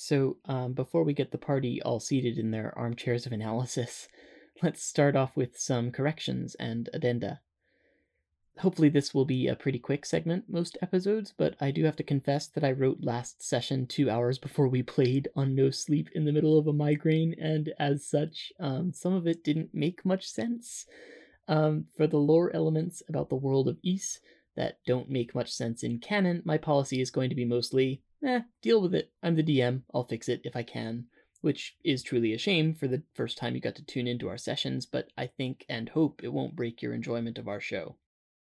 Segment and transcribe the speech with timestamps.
[0.00, 4.06] So, um, before we get the party all seated in their armchairs of analysis,
[4.62, 7.40] let's start off with some corrections and addenda.
[8.58, 12.04] Hopefully, this will be a pretty quick segment most episodes, but I do have to
[12.04, 16.24] confess that I wrote last session two hours before we played on no sleep in
[16.24, 20.30] the middle of a migraine, and as such, um, some of it didn't make much
[20.30, 20.86] sense.
[21.48, 24.20] Um, for the lore elements about the world of Ys
[24.54, 28.40] that don't make much sense in canon, my policy is going to be mostly, eh,
[28.62, 29.12] deal with it.
[29.22, 31.06] I'm the DM, I'll fix it if I can.
[31.40, 34.38] Which is truly a shame for the first time you got to tune into our
[34.38, 37.96] sessions, but I think and hope it won't break your enjoyment of our show.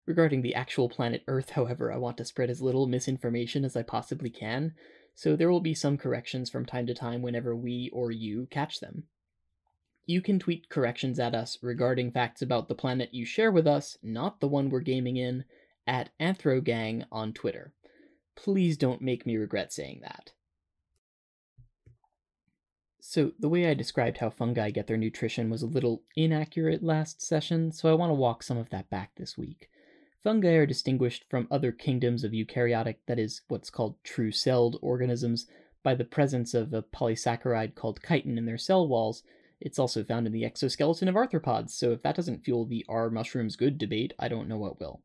[0.06, 3.82] Regarding the actual planet Earth, however, I want to spread as little misinformation as I
[3.82, 4.74] possibly can,
[5.14, 8.80] so there will be some corrections from time to time whenever we or you catch
[8.80, 9.04] them.
[10.06, 13.98] You can tweet corrections at us regarding facts about the planet you share with us,
[14.02, 15.44] not the one we're gaming in,
[15.86, 17.72] at Anthrogang on Twitter.
[18.42, 20.32] Please don't make me regret saying that.
[22.98, 27.20] So, the way I described how fungi get their nutrition was a little inaccurate last
[27.20, 29.68] session, so I want to walk some of that back this week.
[30.22, 35.46] Fungi are distinguished from other kingdoms of eukaryotic, that is, what's called true celled organisms,
[35.82, 39.22] by the presence of a polysaccharide called chitin in their cell walls.
[39.60, 43.10] It's also found in the exoskeleton of arthropods, so if that doesn't fuel the are
[43.10, 45.02] mushrooms good debate, I don't know what will.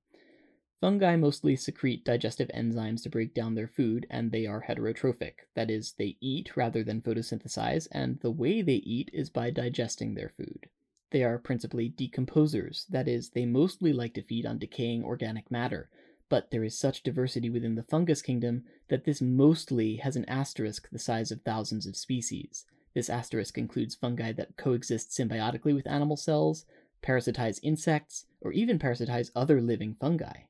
[0.81, 5.33] Fungi mostly secrete digestive enzymes to break down their food, and they are heterotrophic.
[5.55, 10.13] That is, they eat rather than photosynthesize, and the way they eat is by digesting
[10.13, 10.67] their food.
[11.11, 15.89] They are principally decomposers, that is, they mostly like to feed on decaying organic matter,
[16.27, 20.89] but there is such diversity within the fungus kingdom that this mostly has an asterisk
[20.91, 22.65] the size of thousands of species.
[22.93, 26.65] This asterisk includes fungi that coexist symbiotically with animal cells,
[27.01, 30.41] parasitize insects, or even parasitize other living fungi.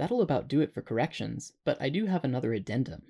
[0.00, 3.02] That'll about do it for corrections, but I do have another addendum.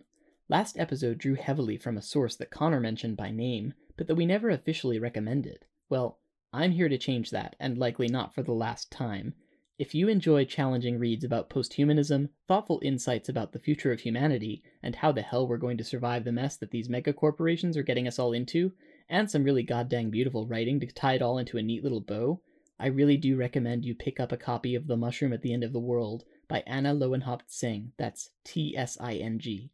[0.48, 4.27] Last episode drew heavily from a source that Connor mentioned by name, but that we
[4.27, 5.66] never officially recommended.
[5.88, 6.19] Well,
[6.52, 9.34] I'm here to change that, and likely not for the last time.
[9.78, 14.97] If you enjoy challenging reads about posthumanism, thoughtful insights about the future of humanity, and
[14.97, 18.19] how the hell we're going to survive the mess that these megacorporations are getting us
[18.19, 18.72] all into,
[19.09, 22.41] and some really goddamn beautiful writing to tie it all into a neat little bow,
[22.81, 25.62] I really do recommend you pick up a copy of The Mushroom at the End
[25.62, 29.71] of the World by Anna Lowenhaupt Tsing, that's T S I N G.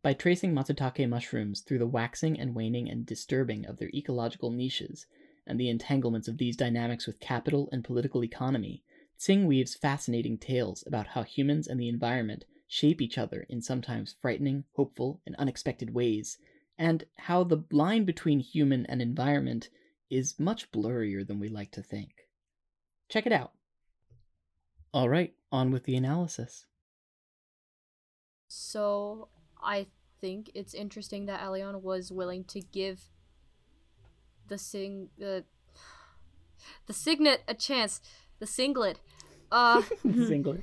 [0.00, 5.06] By tracing Matsutake mushrooms through the waxing and waning and disturbing of their ecological niches,
[5.44, 8.84] and the entanglements of these dynamics with capital and political economy,
[9.18, 14.14] Tsing weaves fascinating tales about how humans and the environment shape each other in sometimes
[14.20, 16.38] frightening, hopeful, and unexpected ways,
[16.78, 19.68] and how the line between human and environment
[20.10, 22.28] is much blurrier than we like to think.
[23.08, 23.50] Check it out.
[24.94, 26.66] All right, on with the analysis.
[28.48, 29.28] So,
[29.62, 29.86] I
[30.20, 33.10] think it's interesting that Elion was willing to give
[34.48, 35.44] the sing the
[36.86, 38.00] the signet a chance.
[38.38, 38.98] The singlet.
[39.50, 40.62] Uh Singlet.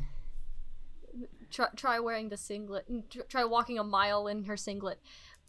[1.51, 2.85] try try wearing the singlet.
[3.29, 4.99] Try walking a mile in her singlet.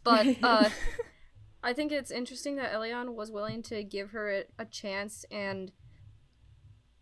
[0.04, 0.70] But uh
[1.62, 5.72] I think it's interesting that Elion was willing to give her a, a chance and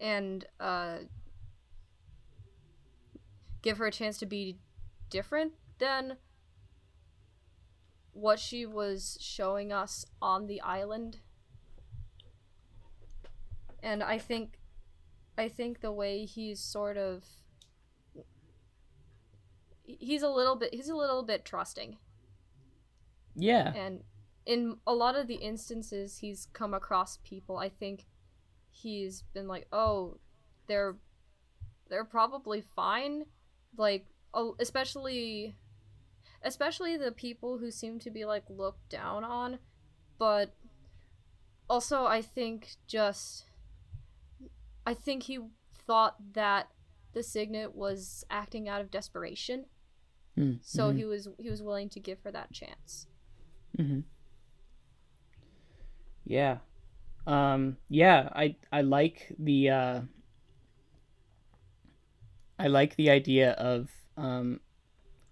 [0.01, 0.99] and uh
[3.65, 4.59] give her a chance to be
[5.09, 6.19] different than
[8.13, 11.17] what she was showing us on the island.
[13.83, 14.59] And I think
[15.37, 17.25] I think the way he's sort of
[19.83, 21.97] he's a little bit he's a little bit trusting.
[23.35, 23.73] Yeah.
[23.75, 24.05] And
[24.45, 28.05] in a lot of the instances he's come across people, I think
[28.71, 30.19] he's been like, "Oh,
[30.67, 30.97] they're
[31.89, 33.25] they're probably fine."
[33.77, 34.07] Like
[34.59, 35.55] especially
[36.43, 39.59] especially the people who seem to be like looked down on
[40.19, 40.55] but
[41.69, 43.47] also i think just
[44.87, 45.39] i think he
[45.87, 46.69] thought that
[47.15, 49.67] the signet was acting out of desperation
[50.37, 53.07] Mm, so mhm, he was he was willing to give her that chance
[53.79, 54.03] mhm.
[56.25, 56.59] Yeah.
[57.27, 60.01] Um yeah, I I like the uh
[62.59, 64.61] I like the idea of um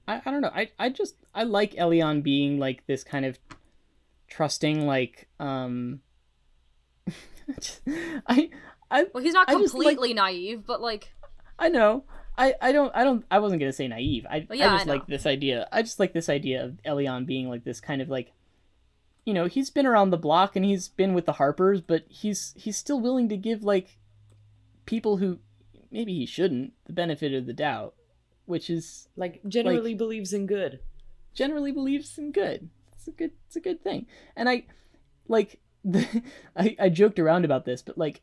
[0.08, 0.50] I, I don't know.
[0.54, 3.38] I I just I like Elion being like this kind of
[4.28, 6.00] trusting like um
[8.26, 8.50] I
[8.90, 11.12] I well he's not I just like- completely naive but like
[11.58, 12.04] I know.
[12.36, 14.26] I, I don't I don't I wasn't gonna say naive.
[14.28, 15.68] I, yeah, I I just like this idea.
[15.70, 18.32] I just like this idea of Elion being like this kind of like
[19.24, 22.54] you know, he's been around the block and he's been with the Harpers, but he's
[22.56, 23.98] he's still willing to give like
[24.86, 25.38] people who
[25.92, 27.94] maybe he shouldn't the benefit of the doubt,
[28.46, 30.80] which is Like, generally believes in good.
[31.34, 32.70] generally believes in good.
[32.94, 34.06] It's a good it's a good thing.
[34.36, 34.64] And I
[35.28, 35.60] like
[36.56, 38.22] I, I joked around about this, but like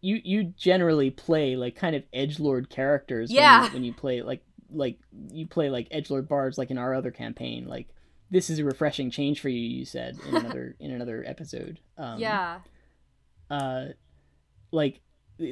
[0.00, 3.62] you you generally play like kind of edge lord characters Yeah.
[3.62, 4.98] when, you, when you play like like
[5.32, 7.88] you play like edge lord bards like in our other campaign like
[8.30, 12.18] this is a refreshing change for you you said in another in another episode um
[12.20, 12.60] yeah.
[13.50, 13.86] uh
[14.70, 15.00] like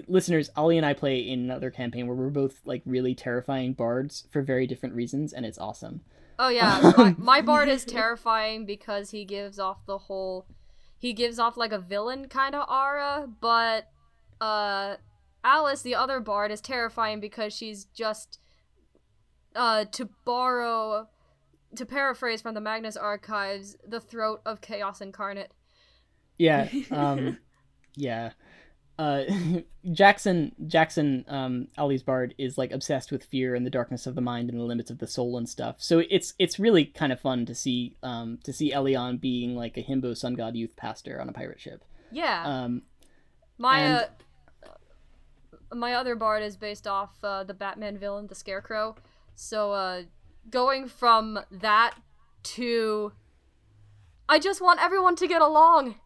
[0.08, 4.26] listeners ollie and i play in another campaign where we're both like really terrifying bards
[4.30, 6.00] for very different reasons and it's awesome.
[6.38, 10.46] Oh yeah, my, my bard is terrifying because he gives off the whole
[10.98, 13.88] he gives off like a villain kind of aura, but
[14.40, 14.96] uh
[15.44, 18.38] Alice the other bard is terrifying because she's just
[19.54, 21.08] uh to borrow
[21.74, 25.52] to paraphrase from the Magnus archives, the throat of chaos incarnate.
[26.38, 27.38] yeah um
[27.96, 28.32] yeah
[28.98, 29.24] uh
[29.92, 34.20] jackson jackson um ollie's bard is like obsessed with fear and the darkness of the
[34.20, 37.20] mind and the limits of the soul and stuff so it's it's really kind of
[37.20, 41.20] fun to see um to see elion being like a himbo sun god youth pastor
[41.20, 42.42] on a pirate ship Yeah.
[42.46, 42.82] um
[43.58, 44.06] My And- uh,
[45.74, 48.94] my other bard is based off uh, the Batman villain, the Scarecrow.
[49.34, 50.02] So uh,
[50.48, 51.96] going from that
[52.44, 53.12] to
[54.28, 55.96] I just want everyone to get along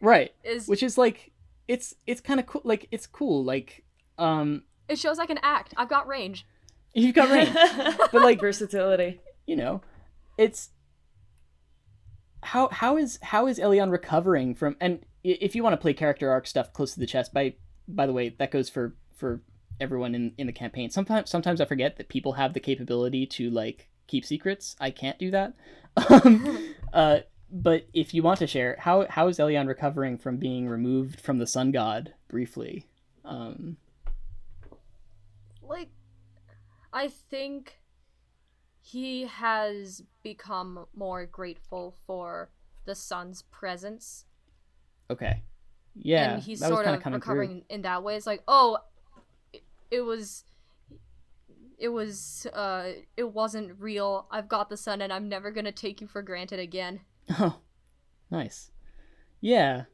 [0.00, 1.29] right is which is like
[1.70, 3.84] it's it's kind of cool like it's cool like
[4.18, 5.72] um it shows I can act.
[5.76, 6.44] I've got range.
[6.94, 7.54] you've got range
[8.12, 9.20] but like versatility.
[9.46, 9.80] you know
[10.36, 10.70] it's
[12.42, 16.28] how how is how is Elion recovering from and if you want to play character
[16.28, 17.54] arc stuff close to the chest by
[17.86, 19.40] by the way that goes for for
[19.80, 23.48] everyone in in the campaign sometimes sometimes I forget that people have the capability to
[23.48, 25.54] like keep secrets I can't do that
[26.08, 27.20] um, uh
[27.52, 31.38] but if you want to share how how is Elion recovering from being removed from
[31.38, 32.86] the sun god briefly
[33.24, 33.76] um
[35.62, 35.90] Like
[36.92, 37.80] I think
[38.80, 42.50] he has become more grateful for
[42.84, 44.24] the sun's presence
[45.10, 45.42] okay
[45.94, 47.34] yeah and he's that was sort of coming through.
[47.34, 48.16] recovering in that way.
[48.16, 48.78] It's like, oh,
[49.52, 50.44] it, it was,
[51.78, 54.26] it was, uh, it wasn't real.
[54.30, 57.00] I've got the sun, and I'm never gonna take you for granted again.
[57.38, 57.60] Oh,
[58.30, 58.70] nice.
[59.40, 59.84] Yeah,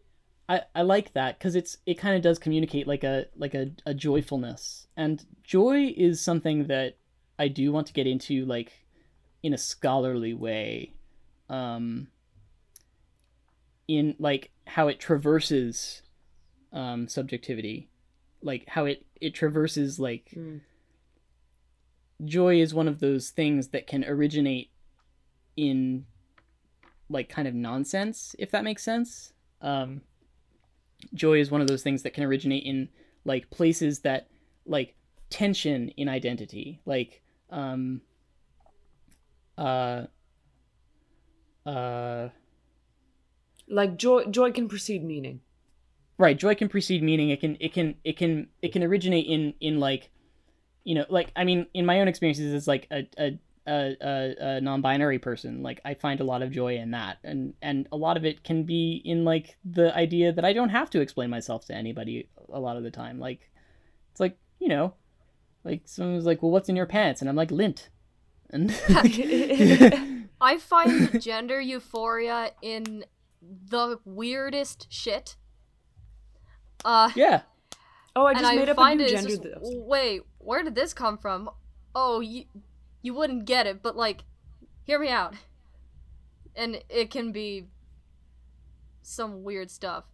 [0.48, 3.72] I I like that because it's it kind of does communicate like a like a,
[3.84, 6.96] a joyfulness, and joy is something that
[7.38, 8.84] I do want to get into like
[9.42, 10.94] in a scholarly way,
[11.48, 12.08] um,
[13.86, 16.02] in like how it traverses
[16.72, 17.88] um subjectivity,
[18.42, 20.60] like how it it traverses like Mm.
[22.24, 24.70] joy is one of those things that can originate
[25.56, 26.06] in
[27.08, 29.32] like kind of nonsense if that makes sense.
[29.60, 30.02] Um
[31.14, 32.88] joy is one of those things that can originate in
[33.24, 34.28] like places that
[34.64, 34.94] like
[35.30, 36.80] tension in identity.
[36.86, 38.00] Like um
[39.58, 40.04] uh
[41.64, 42.28] uh
[43.68, 45.40] Like joy, joy can precede meaning.
[46.18, 47.30] right joy can precede meaning.
[47.30, 50.10] It can it can it can it can originate in in like
[50.84, 54.34] you know like i mean in my own experiences it's like a a a, a,
[54.56, 57.96] a non-binary person like i find a lot of joy in that and and a
[57.96, 61.30] lot of it can be in like the idea that i don't have to explain
[61.30, 63.50] myself to anybody a lot of the time like
[64.10, 64.94] it's like you know
[65.64, 67.90] like someone's like well what's in your pants and i'm like lint
[68.50, 68.70] and
[70.38, 73.04] I find gender euphoria in
[73.42, 75.36] the weirdest shit.
[76.84, 77.40] Uh, yeah
[78.16, 79.50] Oh, I and just I made up a find new it is gender.
[79.60, 81.50] just, wait, where did this come from?
[81.94, 82.44] Oh, you,
[83.06, 84.24] you wouldn't get it, but like,
[84.82, 85.34] hear me out.
[86.54, 87.68] And it can be
[89.02, 90.04] some weird stuff.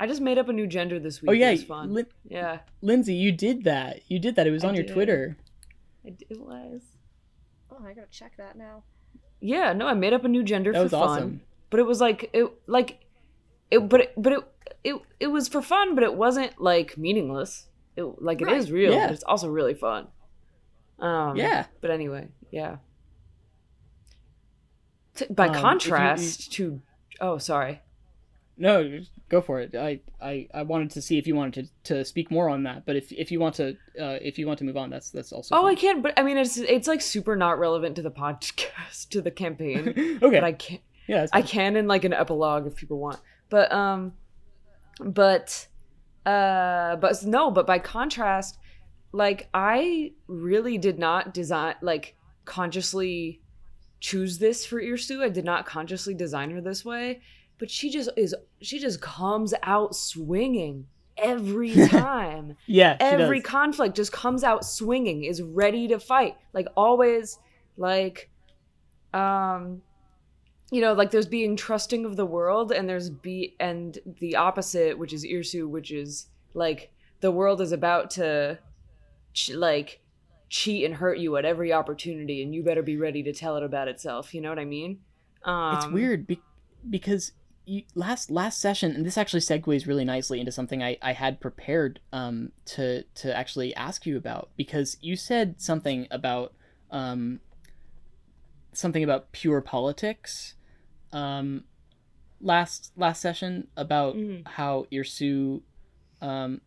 [0.00, 1.30] I just made up a new gender this week.
[1.30, 1.92] oh yeah it was fun.
[1.92, 4.92] Lin- yeah, lindsay you did that you did that it was I on your did.
[4.92, 5.36] twitter
[6.04, 6.82] it, it was.
[7.70, 8.84] Oh, I gotta check that now.
[9.40, 11.00] Yeah, no, I made up a new gender that for was fun.
[11.02, 13.00] awesome But it was like it, like
[13.70, 14.40] it, but it, but it,
[14.84, 15.94] it, it was for fun.
[15.96, 17.66] But it wasn't like meaningless.
[17.96, 18.54] It like Right.
[18.54, 19.06] it is real, Yeah.
[19.08, 20.06] but it's also really fun.
[20.98, 22.76] Um, yeah But anyway, yeah.
[25.14, 26.80] T- by Um, if you- contrast to,
[27.20, 27.80] oh, sorry.
[28.60, 29.76] No, go for it.
[29.76, 32.84] I, I, I wanted to see if you wanted to, to speak more on that,
[32.86, 35.32] but if if you want to uh, if you want to move on, that's that's
[35.32, 36.02] also Oh, I can't.
[36.02, 39.88] But I mean, it's it's like super not relevant to the podcast to the campaign.
[40.22, 40.40] okay.
[40.40, 40.80] But I can't.
[41.06, 43.20] yeah, I can in like an epilogue if people want.
[43.48, 44.14] But um,
[44.98, 45.68] but
[46.26, 47.52] uh, but no.
[47.52, 48.58] But by contrast,
[49.12, 53.40] like I really did not design like consciously
[54.00, 55.22] choose this for Irstu.
[55.22, 57.20] I did not consciously design her this way.
[57.58, 58.34] But she just is.
[58.60, 60.86] She just comes out swinging
[61.16, 62.56] every time.
[62.66, 62.96] yeah.
[63.00, 67.38] Every conflict just comes out swinging is ready to fight like always
[67.76, 68.30] like
[69.14, 69.82] um
[70.70, 74.98] you know like there's being trusting of the world and there's be and the opposite
[74.98, 78.58] which is irsu which is like the world is about to
[79.54, 80.00] like
[80.48, 83.62] cheat and hurt you at every opportunity and you better be ready to tell it
[83.62, 85.00] about itself you know what i mean
[85.44, 86.42] um it's weird be-
[86.88, 87.32] because
[87.66, 91.38] you, last last session and this actually segues really nicely into something I, I had
[91.40, 96.54] prepared um to to actually ask you about because you said something about
[96.90, 97.40] um
[98.72, 100.54] something about pure politics
[101.12, 101.64] um
[102.40, 104.46] last last session about Mhm.
[104.46, 105.60] how Irsu
[106.22, 106.62] um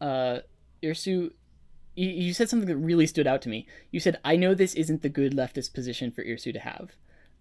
[0.00, 0.38] uh
[0.86, 1.32] Irsu
[1.96, 3.66] you, you said something that really stood out to me.
[3.90, 6.92] You said I know this isn't the good leftist position for Irsu to have.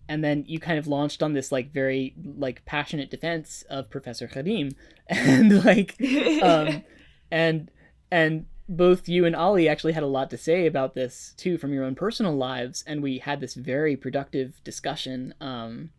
[0.08, 4.28] And then you kind of launched on this like very like passionate defense of Professor
[4.28, 4.72] Karim
[5.08, 5.96] and like
[6.42, 6.84] um,
[7.32, 7.72] and
[8.12, 11.74] and both you and Ali actually had a lot to say about this too from
[11.74, 15.92] your own personal lives, and we had this very productive discussion, um,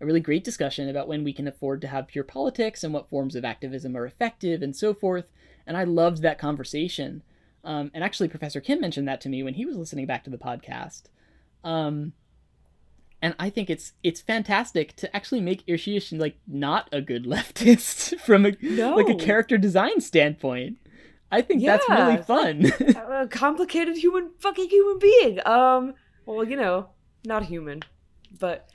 [0.00, 3.10] a really great discussion about when we can afford to have pure politics and what
[3.10, 5.26] forms of activism are effective and so forth.
[5.66, 7.22] And I loved that conversation.
[7.62, 10.30] Um, and actually, Professor Kim mentioned that to me when he was listening back to
[10.30, 11.04] the podcast.
[11.62, 12.12] Um,
[13.22, 18.20] and I think it's it's fantastic to actually make Irshish like not a good leftist
[18.26, 18.50] from a
[18.94, 20.78] like a character design standpoint.
[21.32, 22.66] I think that's really fun.
[22.96, 25.94] a complicated human fucking human being um
[26.26, 26.90] well you know
[27.24, 27.82] not human
[28.38, 28.68] but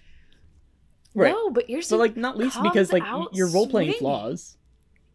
[1.13, 1.31] right.
[1.31, 4.57] no but you're but like not least because like your role playing flaws.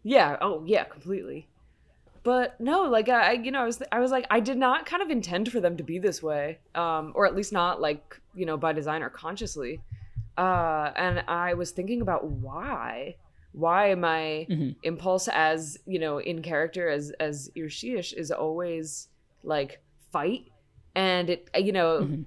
[0.04, 0.36] Yeah.
[0.40, 1.48] Oh, yeah, completely.
[2.24, 5.02] But no, like I, you know, I was, I was like, I did not kind
[5.02, 8.46] of intend for them to be this way, um, or at least not like you
[8.46, 9.80] know by design or consciously.
[10.36, 13.16] Uh, and I was thinking about why,
[13.52, 14.74] why my Mhm.
[14.82, 19.08] impulse as you know in character as as Irshish is always
[19.42, 20.50] like fight,
[20.94, 22.24] and it you know Mhm.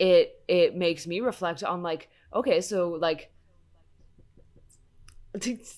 [0.00, 3.30] it it makes me reflect on like okay so like
[5.34, 5.68] the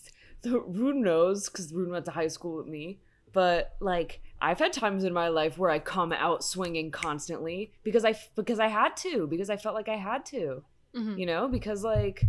[0.45, 3.01] Rune knows because Rune went to high school with me
[3.39, 8.05] but like I've had times in my life where I come out swinging constantly because
[8.05, 11.17] I because I had to because I felt like I had to Mhm.
[11.17, 12.25] you know because like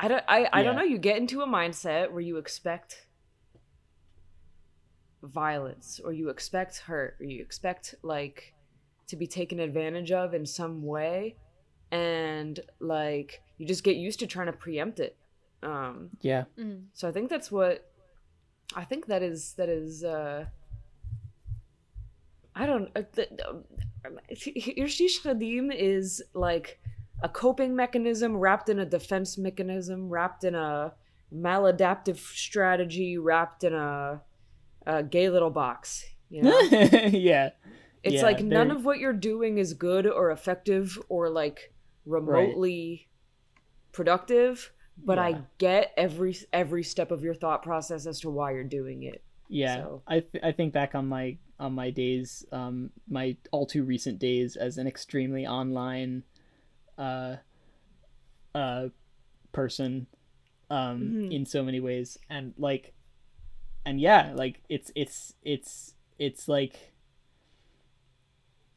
[0.00, 3.06] I don't I, I don't know you get into a mindset where you expect
[5.22, 8.52] violence or you expect hurt or you expect like
[9.06, 11.36] to be taken advantage of in some way
[11.92, 15.16] and like you just get used to trying to preempt it
[15.62, 16.46] um Yeah.
[16.58, 16.86] Mhm.
[16.94, 17.92] so i think that's what
[18.74, 20.44] i think that is that is uh
[22.54, 23.02] i don't uh,
[24.06, 26.78] um, Irshish Khadim is like
[27.22, 30.92] a coping mechanism wrapped in a defense mechanism wrapped in a
[31.34, 34.20] maladaptive strategy wrapped in a,
[34.86, 36.60] a gay little box you know?
[36.70, 37.50] Yeah.
[38.02, 41.72] it's Yeah, like none of what you're doing is good or effective or like
[42.04, 43.08] remotely
[43.92, 48.64] productive but i get every every step of your thought process as to why you're
[48.64, 49.22] doing it.
[49.48, 53.66] Yeah, So- I th- I think back on my on my days, um, my all
[53.66, 56.24] too recent days as an extremely online,
[56.98, 57.36] uh,
[58.54, 58.88] uh,
[59.52, 60.06] person,
[60.70, 61.32] um, Mhm.
[61.32, 62.94] in so many ways, and like,
[63.84, 66.92] and yeah, like it's it's it's it's like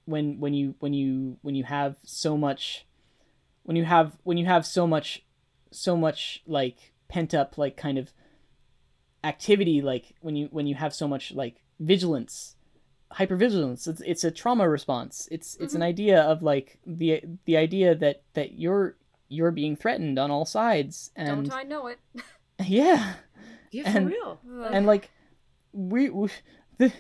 [0.06, 2.86] when when you when you when you have so much,
[3.64, 5.24] when you have when you have so much,
[5.72, 8.12] so much like pent up like kind of
[9.24, 12.58] activity like when you when you have so much like vigilance
[13.14, 13.88] hypervigilance.
[13.88, 15.28] It's, it's a trauma response.
[15.32, 15.88] It's it's an mm-hmm.
[15.88, 18.96] idea of like the the idea that that you're
[19.30, 22.00] you're being threatened on all sides and Don't I know it?
[22.66, 23.16] yeah.
[23.72, 24.40] Yeah for And- real.
[24.72, 25.10] and like
[25.74, 26.30] we, we
[26.78, 26.92] the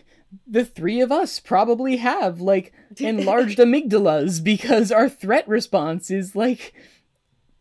[0.46, 6.74] the three of us probably have like enlarged amygdalas because our threat response is like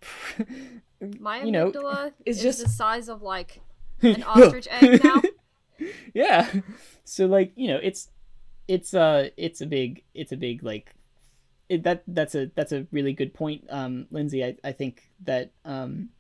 [1.21, 3.61] My you know, amygdala it's is just- the size of like
[4.03, 5.23] an ostrich egg now.
[6.15, 6.51] yeah.
[7.05, 8.11] So like you know it's
[8.69, 10.95] it's uh it's a big it's a big like
[11.69, 14.45] it, that that's a that's a really good point um lindsay.
[14.45, 16.11] I, I think that um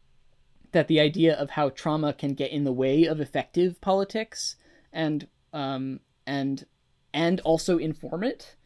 [0.72, 4.56] that the idea of how trauma can get in the way of effective politics
[4.92, 6.66] and um and
[7.14, 8.56] and also inform it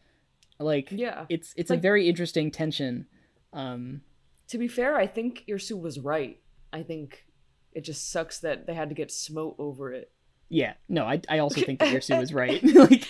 [0.58, 1.24] like yeah.
[1.28, 3.06] it's it's a very interesting tension
[3.52, 4.02] um
[4.50, 6.38] to be fair i think irsu was right.
[6.72, 7.26] I think
[7.72, 10.12] it just sucks that they had to get smote over it.
[10.48, 12.62] Yeah no i, I also think that Yersu was right.
[12.74, 13.06] Like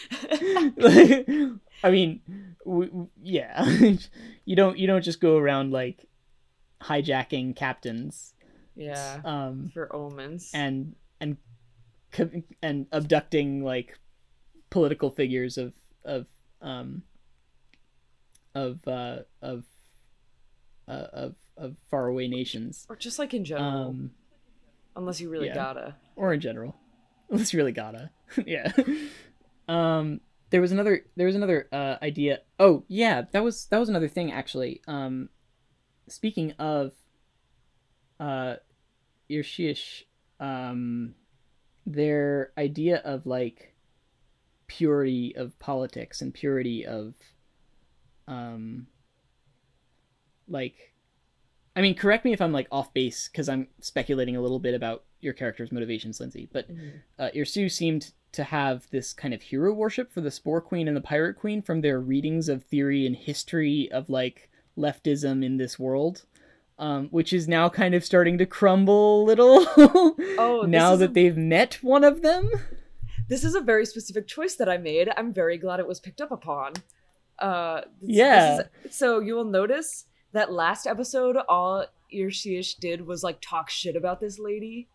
[0.76, 1.28] like,
[1.82, 2.20] I mean,
[2.64, 3.64] w- w- yeah,
[4.44, 6.06] you don't you don't just go around like
[6.82, 8.35] hijacking captains,
[8.76, 10.50] yeah um, for omens.
[10.54, 11.37] and and
[12.62, 13.99] and abducting like
[14.70, 15.73] political figures of
[16.04, 16.26] of
[16.61, 17.02] um
[18.54, 19.64] of uh, of
[20.90, 22.87] uh, of of faraway nations.
[22.88, 24.11] Or just like in general, Um,
[24.97, 25.54] unless you really yeah.
[25.54, 25.97] gotta.
[26.16, 26.76] or in general.
[27.30, 28.11] Unless you really gotta.
[28.47, 28.73] yeah.
[29.68, 30.20] Um
[30.50, 32.40] there was another there was another uh idea.
[32.59, 34.80] Oh, yeah, that was that was another thing actually.
[34.88, 35.28] Um
[36.09, 36.92] speaking of
[38.18, 38.56] uh
[39.30, 40.02] Irshish,
[40.40, 41.14] um
[41.87, 43.75] their idea of like
[44.66, 47.14] purity of politics and purity of
[48.26, 48.87] um
[50.50, 50.92] like
[51.76, 54.75] I mean, correct me if I'm like off base because I'm speculating a little bit
[54.75, 56.49] about your character's motivations, Lindsay.
[56.52, 56.66] But
[57.19, 60.97] uh, Irsu seemed to have this kind of hero worship for the Spore Queen and
[60.97, 65.78] the Pirate Queen from their readings of theory and history of like leftism in this
[65.78, 66.25] world,
[66.78, 69.66] um, which is now kind of starting to crumble a little.
[70.42, 72.50] Oh, now that a- they've met one of them.
[73.28, 75.09] This is a very specific choice that I made.
[75.16, 76.73] I'm very glad it was picked up upon.
[77.38, 78.62] Uh, Yeah.
[78.85, 83.97] is- so you will notice that last episode, all Irshiish did was like talk shit
[83.97, 84.89] about this lady,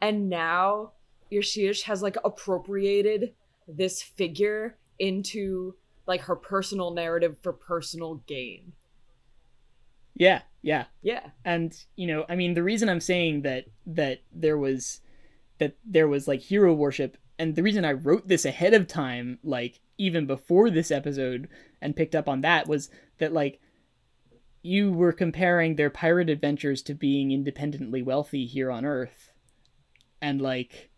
[0.00, 0.92] and now
[1.32, 3.34] Irshiish has like appropriated
[3.66, 5.74] this figure into
[6.06, 8.72] like her personal narrative for personal gain.
[10.14, 10.86] Yeah, yeah.
[11.02, 11.30] Yeah.
[11.44, 15.00] and you know i mean the reason i'm saying that that there was
[15.58, 19.38] that there was like hero worship and the reason i wrote this ahead of time
[19.44, 21.48] like even before this episode
[21.80, 23.60] and picked up on that was that like
[24.68, 29.30] you were comparing their pirate adventures to being independently wealthy here on earth.
[30.20, 30.90] And like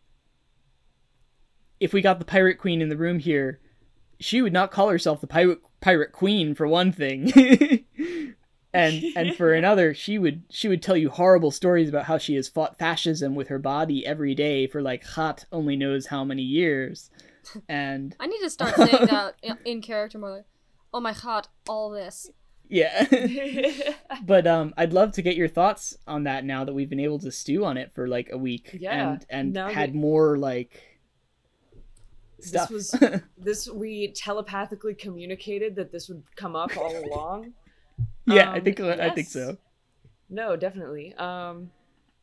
[1.79, 3.61] if we got the pirate queen in the room here
[4.19, 7.33] she would not call herself the pirate pirate queen for one thing.
[8.73, 12.37] And and for another she would she would tell you horrible stories about how she
[12.37, 16.43] has fought fascism with her body every day for like hot only knows how many
[16.43, 17.11] years.
[17.69, 20.45] And I need to start saying that in- in character more like,
[20.95, 22.31] oh my god, all this.
[22.71, 23.05] Yeah.
[24.25, 27.18] But um i'd love to get your thoughts on that now that we've been able
[27.21, 30.73] to stew on it for like a week Yeah, and and had that- more like
[32.38, 32.94] This was
[33.38, 37.53] this we telepathically communicated that this would come up all along.
[38.27, 39.57] yeah i Um, think i think so.
[40.29, 41.12] No, definitely.
[41.14, 41.71] Um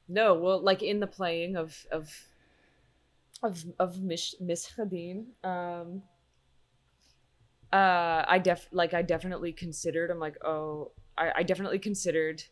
[0.08, 2.10] no, well like in the playing of of
[3.44, 6.02] of of Miss Miss Khadin, um
[7.74, 12.44] uh I def like I definitely considered I'm like, oh I, I definitely considered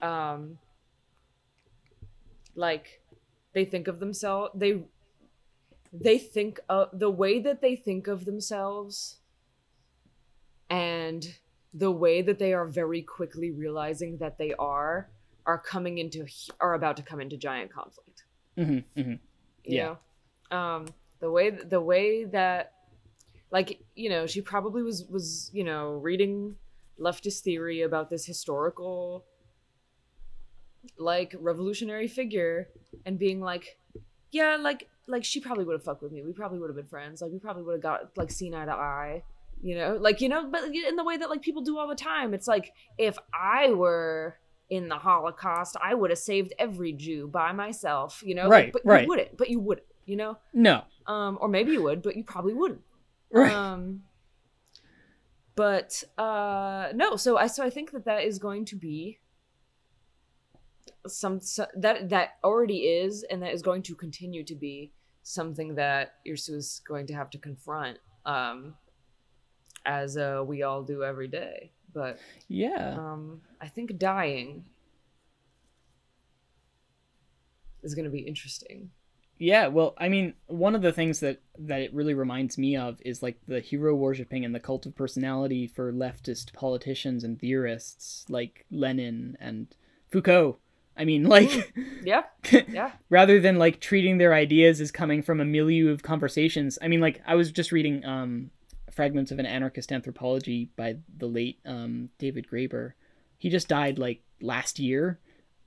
[0.00, 0.58] um
[2.54, 3.00] like
[3.54, 4.82] they think of themselves they
[5.92, 9.18] they think of the way that they think of themselves
[10.70, 11.36] and
[11.74, 15.10] the way that they are very quickly realizing that they are
[15.44, 16.26] are coming into
[16.60, 18.24] are about to come into giant conflict
[18.56, 19.14] hmm hmm
[19.64, 19.96] you Yeah.
[20.50, 20.56] know?
[20.56, 20.86] um
[21.20, 22.74] the way the way that
[23.52, 26.56] like you know she probably was was you know reading
[26.98, 29.24] leftist theory about this historical
[30.98, 32.68] like revolutionary figure
[33.06, 33.78] and being like
[34.32, 36.22] yeah like like she probably would have fucked with me.
[36.22, 37.20] We probably would have been friends.
[37.20, 39.22] Like we probably would have got like seen eye to eye
[39.62, 39.96] you know?
[40.00, 42.34] Like you know but in the way that like people do all the time.
[42.34, 44.38] It's like if i were
[44.70, 48.44] in the holocaust i would have saved every jew by myself you know?
[48.44, 49.02] Like, Right, but right.
[49.02, 50.38] you wouldn't but you wouldn't you know?
[50.52, 50.82] No.
[51.06, 52.80] Um or maybe you would but you probably wouldn't
[53.32, 53.52] right.
[53.52, 54.02] Um
[55.54, 59.18] but uh no so i so i think that that is going to be
[61.06, 64.92] some so, that that already is and that is going to continue to be
[65.24, 68.74] something that Irsu is going to have to confront um
[69.84, 71.72] as uh we all do every day.
[71.94, 72.18] But
[72.48, 72.96] yeah.
[72.96, 74.64] um i think dying
[77.82, 78.90] is going to be interesting
[79.42, 83.02] Yeah, well, I mean, one of the things that that it really reminds me of
[83.04, 88.24] is like the hero worshipping and the cult of personality for leftist politicians and theorists
[88.28, 89.66] like Lenin and
[90.12, 90.58] Foucault.
[90.96, 91.74] I mean, like
[92.04, 92.22] yeah
[92.68, 96.78] yeah rather than like treating their ideas as coming from a milieu of conversations.
[96.80, 98.52] I mean, like I was just reading um
[98.92, 102.92] fragments of an anarchist anthropology by the late um David Graeber.
[103.38, 105.18] He just died like last year.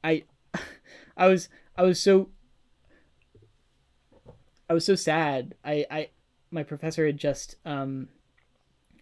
[0.01, 0.23] I
[1.17, 2.29] I was I was so
[4.69, 5.55] I was so sad.
[5.63, 6.09] I, I
[6.51, 8.07] my professor had just um,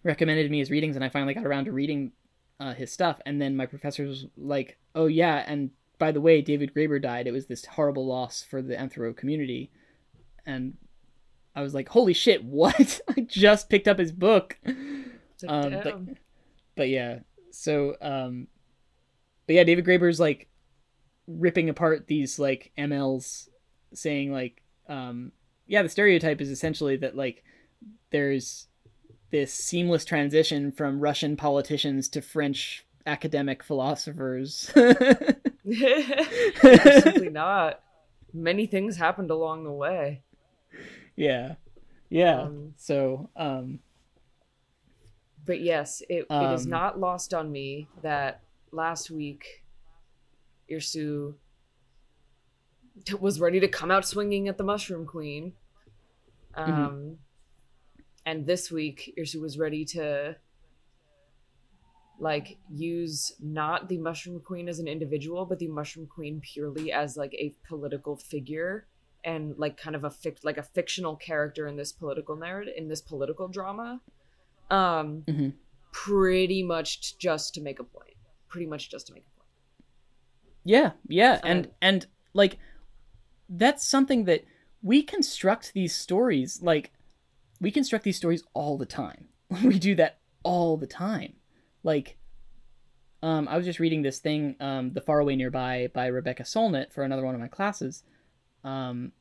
[0.02, 2.12] recommended me his readings, and I finally got around to reading
[2.60, 3.20] uh, his stuff.
[3.26, 7.26] And then my professor was like, "Oh yeah, and by the way, David Graeber died.
[7.26, 9.70] It was this horrible loss for the anthro community."
[10.46, 10.76] And
[11.56, 12.44] I was like, "Holy shit!
[12.44, 13.00] What?
[13.08, 14.58] I just picked up his book."
[15.46, 16.00] Um, but,
[16.76, 18.48] but yeah, so um,
[19.46, 20.48] but yeah, David Graeber's like
[21.26, 23.48] ripping apart these like MLs,
[23.92, 25.32] saying like um,
[25.66, 27.42] yeah, the stereotype is essentially that like
[28.10, 28.68] there's
[29.30, 34.70] this seamless transition from Russian politicians to French academic philosophers.
[35.64, 37.80] Simply not.
[38.32, 40.22] Many things happened along the way.
[41.16, 41.54] yeah.
[42.10, 42.42] Yeah.
[42.42, 43.80] Um, so, um
[45.44, 48.40] But yes, it, it is Um, not lost on me that
[48.72, 49.64] last week
[50.70, 51.34] Irsu
[53.20, 55.52] was ready to come out swinging at the Mushroom Queen.
[56.54, 57.12] Um, Mm-hmm.
[58.26, 60.36] And this week, Irsu was ready to
[62.18, 67.16] like use not the Mushroom Queen as an individual, but the Mushroom Queen purely as
[67.18, 68.86] like a political figure
[69.24, 72.88] and like kind of a fic- like a fictional character in this political narrative in
[72.88, 74.00] this political drama.
[74.70, 75.52] Um, Mhm.
[75.92, 78.14] pretty much t- just to make a point.
[78.48, 79.48] Pretty much just to make a point.
[80.64, 82.58] Yeah, yeah, and Um, and like
[83.48, 84.44] that's something that
[84.82, 86.92] we construct these stories like
[87.60, 89.28] we construct these stories all the time.
[89.64, 91.34] we do that all the time.
[91.82, 92.16] Like
[93.22, 96.92] um I was just reading this thing um The Far Away Nearby by Rebecca Solnit
[96.92, 98.02] for another one of my classes.
[98.62, 99.12] Um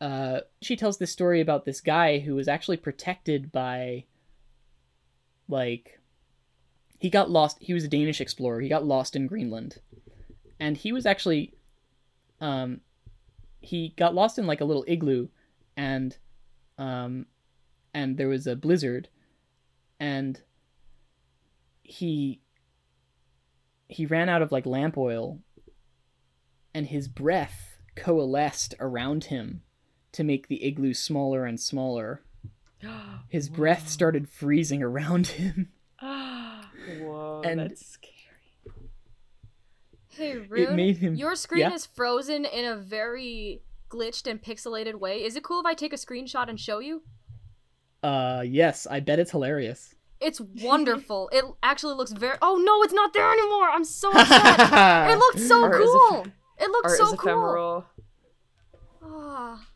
[0.00, 4.04] uh she tells this story about this guy who was actually protected by
[5.48, 6.00] like
[6.98, 9.78] he got lost he was a danish explorer he got lost in greenland
[10.58, 11.54] and he was actually
[12.44, 12.80] um
[13.60, 15.28] he got lost in like a little igloo
[15.76, 16.18] and
[16.78, 17.24] um
[17.94, 19.08] and there was a blizzard
[19.98, 20.42] and
[21.82, 22.40] he
[23.88, 25.38] he ran out of like lamp oil
[26.74, 29.62] and his breath coalesced around him
[30.12, 32.20] to make the igloo smaller and smaller
[33.28, 35.70] his breath started freezing around him
[37.00, 38.10] Whoa, And- that's scary.
[40.16, 41.72] Hey, Rune, made him- your screen yeah?
[41.74, 45.22] is frozen in a very glitched and pixelated way.
[45.24, 47.02] Is it cool if I take a screenshot and show you?
[48.02, 51.30] uh yes i bet it's hilarious It's wonderful.
[51.32, 52.36] it actually looks very.
[52.42, 53.68] Oh no, it's not there anymore.
[53.70, 55.10] I'm so upset.
[55.10, 56.20] it looked so Art cool.
[56.20, 57.14] eph- it looked Art so cool.
[57.14, 57.84] ephemeral.
[59.02, 59.66] Ah,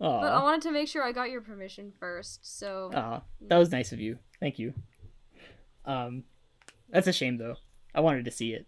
[0.00, 0.20] Aw.
[0.20, 2.40] but I wanted to make sure I got your permission first.
[2.58, 4.18] So Aw, that was nice of you.
[4.40, 4.72] Thank you.
[5.84, 6.24] Um,
[6.90, 7.56] that's a shame though.
[7.98, 8.64] I wanted to see it.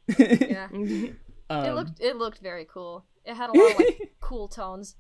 [0.51, 0.67] yeah,
[1.51, 3.05] um, it looked it looked very cool.
[3.25, 4.97] It had a lot of like cool tones.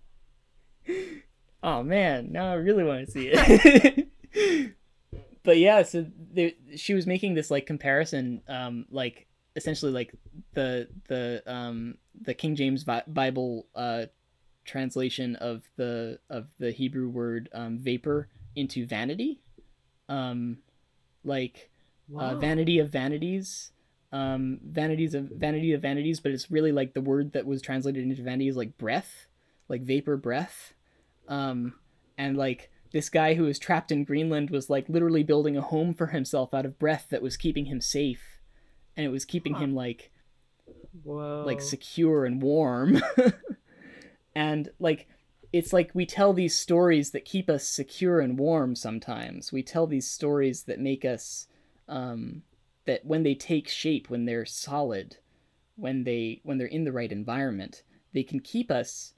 [1.64, 4.06] Oh man, now I really want to see it.
[5.42, 10.14] but yeah, so there, she was making this like comparison, um, like essentially like
[10.54, 14.06] the the um the King James Bi- Bible uh
[14.64, 19.40] translation of the of the Hebrew word um, vapor into vanity,
[20.08, 20.58] um,
[21.24, 21.68] like
[22.16, 23.72] uh, vanity of vanities
[24.12, 28.02] um vanities of vanity of vanities but it's really like the word that was translated
[28.02, 29.26] into vanity is like breath
[29.68, 30.74] like vapor breath.
[31.28, 31.74] Um
[32.18, 35.94] and like this guy who was trapped in greenland was like literally building a home
[35.94, 38.40] for himself out of breath that was keeping him safe.
[38.96, 40.10] And it was keeping him like
[41.04, 41.44] Whoa.
[41.46, 43.00] like secure and warm.
[44.34, 45.08] And like
[45.52, 49.52] it's like we tell these stories that keep us secure and warm sometimes.
[49.52, 51.48] We tell these stories that make us
[51.88, 52.42] um
[52.90, 55.16] that when they take shape when they're solid
[55.76, 59.14] when they when they're in the right environment they can keep us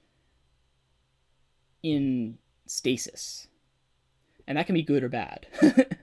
[1.82, 3.48] in stasis
[4.46, 5.46] and that can be good or bad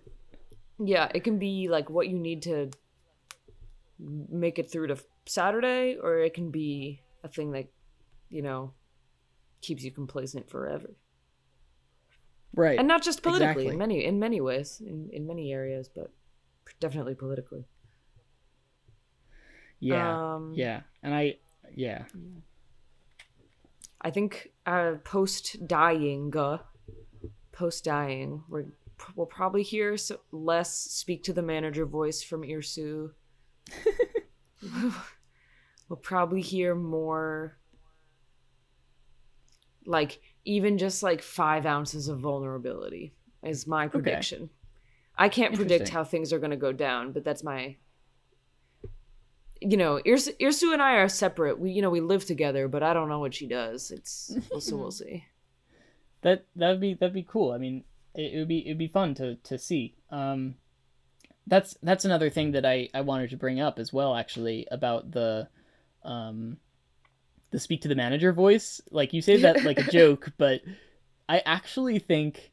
[0.80, 2.72] yeah, it can be like what you need to
[4.00, 7.68] make it through to Saturday, or it can be a thing that
[8.30, 8.74] you know
[9.62, 10.96] keeps you complacent forever,
[12.56, 13.48] right and not just politically.
[13.48, 13.68] exactly.
[13.68, 16.12] In many in many ways, in in many areas, but
[16.80, 17.66] definitely politically.
[19.80, 21.38] yeah Um, yeah and i
[21.76, 22.04] yeah
[24.02, 26.60] I think uh, post dying, uh,
[27.52, 28.66] post dying, we're
[29.16, 29.96] we'll probably hear
[30.32, 33.12] less speak to the manager voice from Irsu.
[35.90, 37.58] we'll probably hear more,
[39.86, 44.50] like even just like five ounces of vulnerability is my prediction.
[45.20, 47.76] I can't predict how things are going to go down, but that's my
[49.62, 51.60] you know, Irsu, Irsu and I are separate.
[51.60, 53.92] We, you know, we live together, but I don't know what she does.
[53.92, 54.74] It's we'll see.
[54.76, 55.26] We'll see.
[56.22, 57.52] that that'd be that'd be cool.
[57.52, 57.84] I mean,
[58.16, 59.96] it, it would be it'd be fun to to see.
[60.10, 60.56] Um,
[61.46, 65.12] that's that's another thing that I I wanted to bring up as well, actually, about
[65.12, 65.50] the
[66.04, 66.58] um,
[67.52, 68.80] the speak to the manager voice.
[68.92, 70.62] Like you say that like a joke, but
[71.28, 72.52] I actually think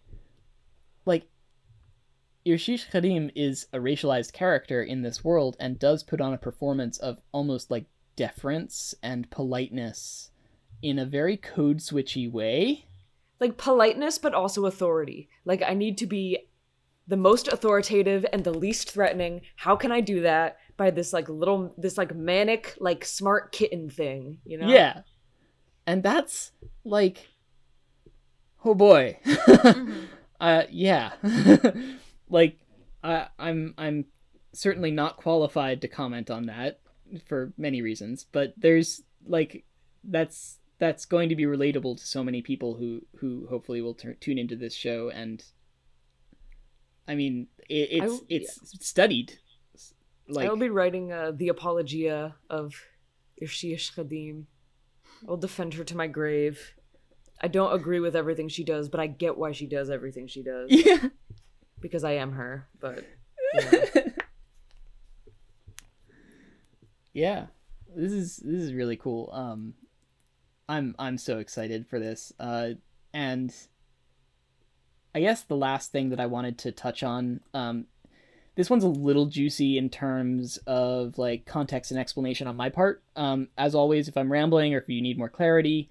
[1.05, 1.29] like
[2.47, 6.97] Irshish Karim is a racialized character in this world and does put on a performance
[6.99, 10.31] of almost like deference and politeness
[10.81, 12.87] in a very code switchy way.
[13.41, 15.29] Like politeness, but also authority.
[15.45, 16.47] Like I need to be
[17.09, 19.43] the most authoritative and the least threatening.
[19.57, 20.59] How can I do that?
[20.77, 24.69] By this like little this like manic like smart kitten thing, you know?
[24.69, 25.01] Yeah.
[25.87, 26.53] And that's
[26.85, 27.29] like
[28.65, 29.19] oh boy.
[29.27, 30.05] Mhm.
[30.41, 31.13] uh yeah.
[32.29, 32.59] like
[33.03, 34.07] I I'm I'm
[34.53, 36.81] certainly not qualified to comment on that
[37.27, 39.65] for many reasons, but there's like
[40.05, 44.15] that's that's going to be relatable to so many people who who hopefully will tur
[44.15, 45.45] tune into this show and
[47.09, 49.39] I mean it, it's w- it's studied
[50.29, 52.75] like I will be writing uh, the apologia of
[53.41, 54.45] Irshish Khadim.
[55.29, 56.75] I'll defend her to my grave.
[57.41, 60.43] I don't agree with everything she does, but I get why she does everything she
[60.43, 61.09] does yeah
[61.81, 62.67] because I am her.
[62.81, 63.05] But
[63.55, 64.03] you know.
[67.17, 67.47] yeah
[67.97, 69.73] this is this is really cool um
[70.69, 72.69] i'm i'm so excited for this uh
[73.15, 73.55] and
[75.15, 77.87] i guess the last thing that i wanted to touch on um
[78.55, 83.03] this one's a little juicy in terms of like context and explanation on my part
[83.17, 85.89] um as always if i'm rambling or if you need more clarity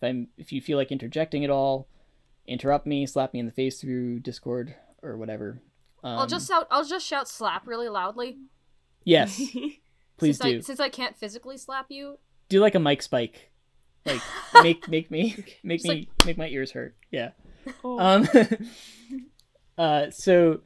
[0.00, 1.88] if i'm if you feel like interjecting at all
[2.46, 5.60] interrupt me slap me in the face through discord or whatever
[6.04, 6.66] um, I'll just shout.
[6.70, 8.38] I'll just shout slap really loudly.
[9.04, 9.36] yes
[10.16, 12.18] please since do I, since I can't physically slap you.
[12.48, 13.50] do like a mic spike
[14.06, 14.20] like
[14.62, 15.34] make make me
[15.64, 17.30] make Just me make my ears hurt yeah
[17.84, 17.98] Oh.
[17.98, 18.28] um
[19.76, 20.60] uh so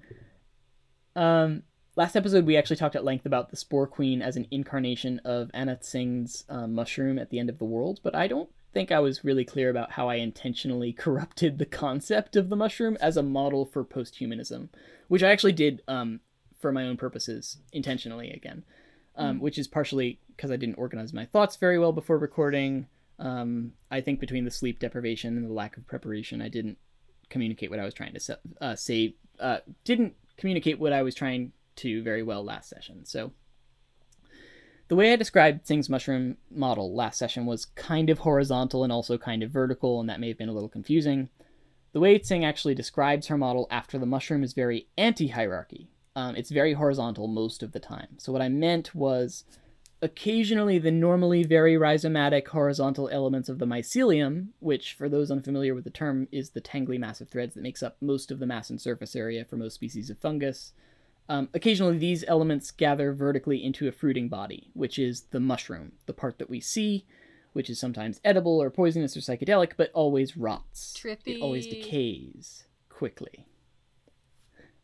[1.17, 1.63] um
[1.97, 5.51] last episode we actually talked at length about the spore queen as an incarnation of
[5.53, 8.99] Anna Tsing's um, mushroom at the end of the world but i don't think i
[8.99, 13.23] was really clear about how i intentionally corrupted the concept of the mushroom as a
[13.23, 14.69] model for posthumanism
[15.09, 16.21] which i actually did um
[16.59, 18.65] for my own purposes intentionally again
[19.17, 22.87] um, which is partially because I didn't organize my thoughts very well before recording.
[23.19, 26.79] Um, I think between the sleep deprivation and the lack of preparation, I didn't
[27.29, 29.17] communicate what I was trying to se- uh, say.
[29.39, 33.05] Uh, didn't communicate what I was trying to very well last session.
[33.05, 33.33] So
[34.93, 39.17] the way I described Tsing's mushroom model last session was kind of horizontal and also
[39.17, 41.31] kind of vertical, and that may have been a little confusing.
[41.95, 45.89] The way Singh actually describes her model after the mushroom is very anti-hierarchy.
[46.15, 48.19] Um, it's very horizontal most of the time.
[48.19, 49.45] So what I meant was
[50.03, 55.85] occasionally the normally very rhizomatic horizontal elements of the mycelium, which for those unfamiliar with
[55.85, 58.69] the term is the tangly mass of threads that makes up most of the mass
[58.69, 60.75] and surface area for most species of fungus.
[61.29, 66.13] Um, occasionally these elements gather vertically into a fruiting body, which is the mushroom, the
[66.13, 67.07] part that we see,
[67.53, 70.95] which is sometimes edible or poisonous or psychedelic, but always rots.
[70.99, 71.37] Trippy.
[71.37, 73.47] It always decays quickly.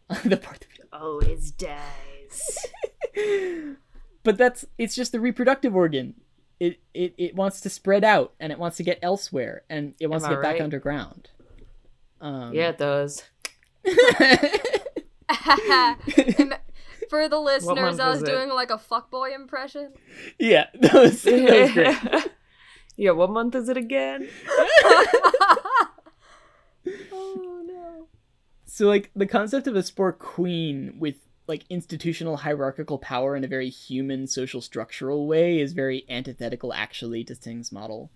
[0.24, 2.66] the part that we always dies.
[4.22, 6.14] but that's it's just the reproductive organ.
[6.60, 10.08] It, it it wants to spread out and it wants to get elsewhere and it
[10.08, 11.30] wants Am to get back underground.
[12.20, 13.22] Um, yeah, it does.
[16.38, 16.54] Im-
[17.10, 18.32] For the listeners, month I was is it?
[18.32, 19.92] doing like a fuckboy impression.
[20.38, 21.72] yeah, that was, that was
[22.12, 22.28] great.
[22.96, 24.28] yeah, what month is it again?
[27.12, 28.08] oh no.
[28.66, 33.48] So like the concept of a spore queen with like institutional hierarchical power in a
[33.48, 38.10] very human social structural way is very antithetical actually to Tsing's model.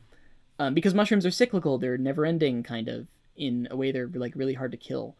[0.58, 4.34] Um, because mushrooms are cyclical, they're never ending kind of in a way they're like
[4.36, 5.16] really hard to kill.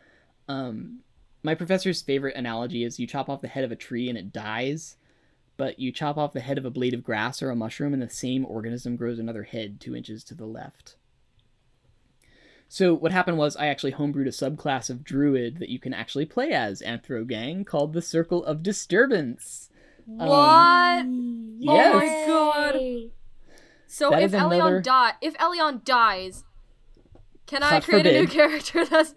[0.46, 0.98] Um,
[1.42, 4.33] my professor's favorite analogy is you chop off the head of a tree and it
[4.33, 4.96] dies,
[5.57, 8.02] but you chop off the head of a blade of grass or a mushroom and
[8.02, 10.96] the same organism grows another head two inches to the left.
[12.68, 16.24] So what happened was I actually homebrewed a subclass of druid that you can actually
[16.24, 19.68] play as Anthrogang called the Circle of Disturbance.
[20.07, 21.00] What?
[21.00, 21.92] Um, yes.
[21.94, 23.11] Oh my god.
[23.87, 26.44] So That if Elion another- die, if Elion dies,
[27.46, 29.14] can I God create a new character that's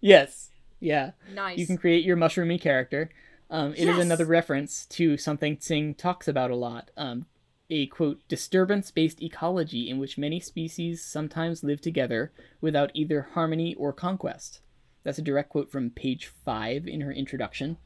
[0.00, 0.47] Yes.
[0.80, 1.12] Yeah.
[1.34, 1.58] nice?
[1.58, 3.10] You can create your mushroomy character.
[3.50, 4.04] Um, it is Yes!
[4.04, 6.90] another reference to something Tsing talks about a lot.
[6.96, 7.26] Um,
[7.70, 13.74] a quote disturbance based ecology in which many species sometimes live together without either harmony
[13.74, 14.60] or conquest.
[15.04, 17.76] That's a direct quote from page five in her introduction.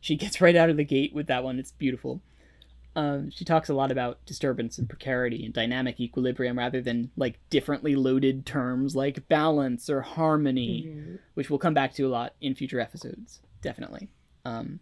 [0.00, 1.58] She gets right out of the gate with that one.
[1.58, 2.20] It's beautiful.
[2.96, 7.38] Um, she talks a lot about disturbance and precarity and dynamic equilibrium rather than like
[7.48, 10.82] differently loaded terms like balance or harmony
[11.34, 14.08] which we'll come back to a lot in future episodes, definitely.
[14.44, 14.80] Um,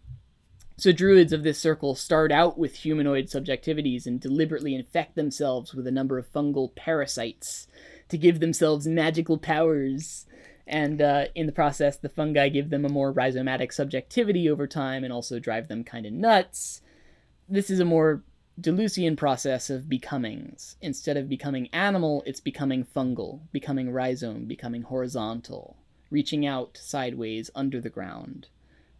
[0.79, 5.85] so druids of this circle start out with humanoid subjectivities and deliberately infect themselves with
[5.85, 7.67] a number of fungal parasites
[8.07, 10.25] to give themselves magical powers.
[10.65, 15.03] And uh, in the process, the fungi give them a more rhizomatic subjectivity over time
[15.03, 16.81] and also drive them kind of nuts.
[17.49, 18.23] This is a more
[18.59, 20.75] Deleuzian process of becomings.
[20.81, 25.77] Instead of becoming animal, it's becoming fungal, becoming rhizome, becoming horizontal
[26.09, 28.47] reaching out sideways under the ground.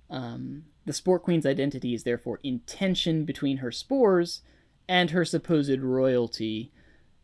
[0.09, 4.41] Um, the Spore Queen's identity is therefore in tension between her spores
[4.87, 6.71] and her supposed royalty,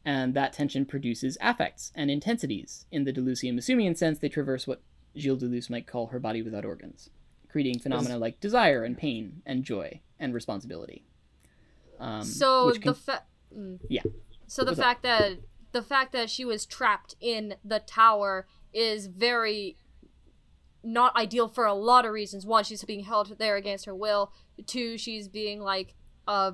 [0.04, 2.86] and that tension produces affects and intensities.
[2.92, 4.82] In the Delusium Assumian sense, they traverse what
[5.18, 7.10] Gilles Deleuze might call her body without organs,
[7.50, 11.06] creating phenomena like desire and pain and joy and responsibility.
[12.00, 13.24] Um, so the can- fa-
[13.56, 13.80] mm.
[13.90, 14.04] Yeah.
[14.48, 15.40] So the fact that
[15.72, 19.78] the fact that she was trapped in the tower is very
[20.84, 22.46] not ideal for a lot of reasons.
[22.46, 24.32] One, she's being held there against her will.
[24.68, 25.96] Two, she's being like
[26.28, 26.52] uh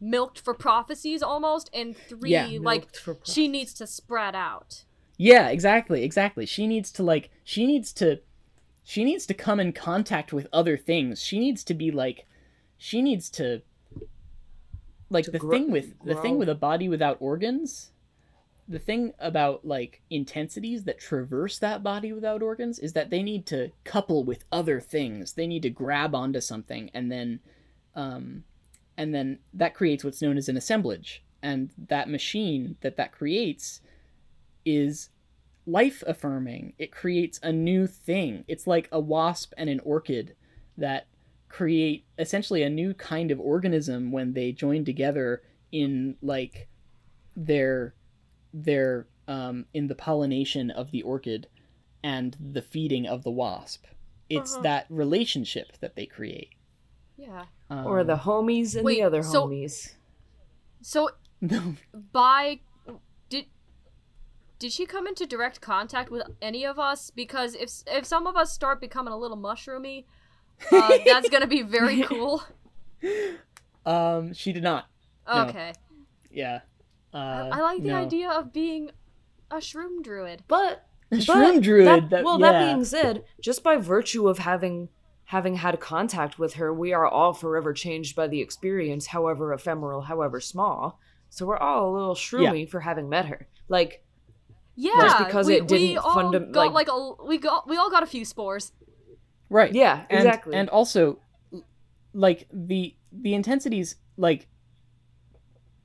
[0.00, 1.70] milked for prophecies almost.
[1.72, 2.58] And three, Yeah.
[2.60, 2.88] like
[3.24, 4.84] she needs to spread out.
[5.16, 6.44] Yeah, exactly, exactly.
[6.46, 8.20] She needs to like she needs to
[8.84, 11.22] she needs to come in contact with other things.
[11.22, 12.26] She needs to be like
[12.76, 13.62] she needs to
[15.12, 17.90] like the grow- thing with the thing with a body without organs.
[18.68, 23.44] The thing about like intensities that traverse that body without organs is that they need
[23.46, 25.32] to couple with other things.
[25.32, 27.40] They need to grab onto something and then
[27.94, 28.44] um
[28.96, 31.22] and then that creates what's known as an assemblage.
[31.42, 33.80] And that machine that that creates
[34.64, 35.10] is
[35.66, 36.74] life affirming.
[36.78, 38.44] It creates a new thing.
[38.48, 40.34] It's like a wasp and an orchid
[40.76, 41.06] that
[41.52, 46.66] create essentially a new kind of organism when they join together in like
[47.36, 47.94] their
[48.54, 51.46] their um in the pollination of the orchid
[52.02, 53.84] and the feeding of the wasp.
[54.30, 54.62] It's Uh-huh.
[54.62, 56.54] that relationship that they create.
[57.18, 57.44] Yeah.
[57.68, 59.94] Um, or the homies and Wait, the other so- homies.
[60.80, 61.10] So
[61.42, 61.74] no,
[62.12, 62.60] by
[63.28, 63.44] did
[64.58, 68.36] did she come into direct contact with any of us because if if some of
[68.36, 70.06] us start becoming a little mushroomy
[70.70, 72.42] uh, that's gonna be very cool
[73.84, 74.86] um she did not.
[75.26, 75.46] No.
[75.46, 75.72] okay
[76.30, 76.60] Yeah.
[77.14, 77.16] Uh,
[77.52, 77.96] I, I like the no.
[77.96, 78.90] idea of being
[79.50, 81.86] a shroom druid But Shroom But druid.
[81.86, 82.52] that- that- well, yeah.
[82.52, 84.88] that being said, just by virtue of having
[85.26, 90.02] having had contact with her, we are all forever changed by the experience, however ephemeral,
[90.02, 90.98] however small.
[91.30, 93.46] So we're all a little shroomy for having met her.
[93.68, 94.04] Like,
[94.74, 97.76] yeah because we, it didn't we all fundam- got like- like, a we got we
[97.76, 98.72] all got a few spores
[99.52, 99.72] right.
[99.72, 100.54] yeah, and, exactly.
[100.54, 101.18] And also,
[102.12, 104.48] like the the intensities, like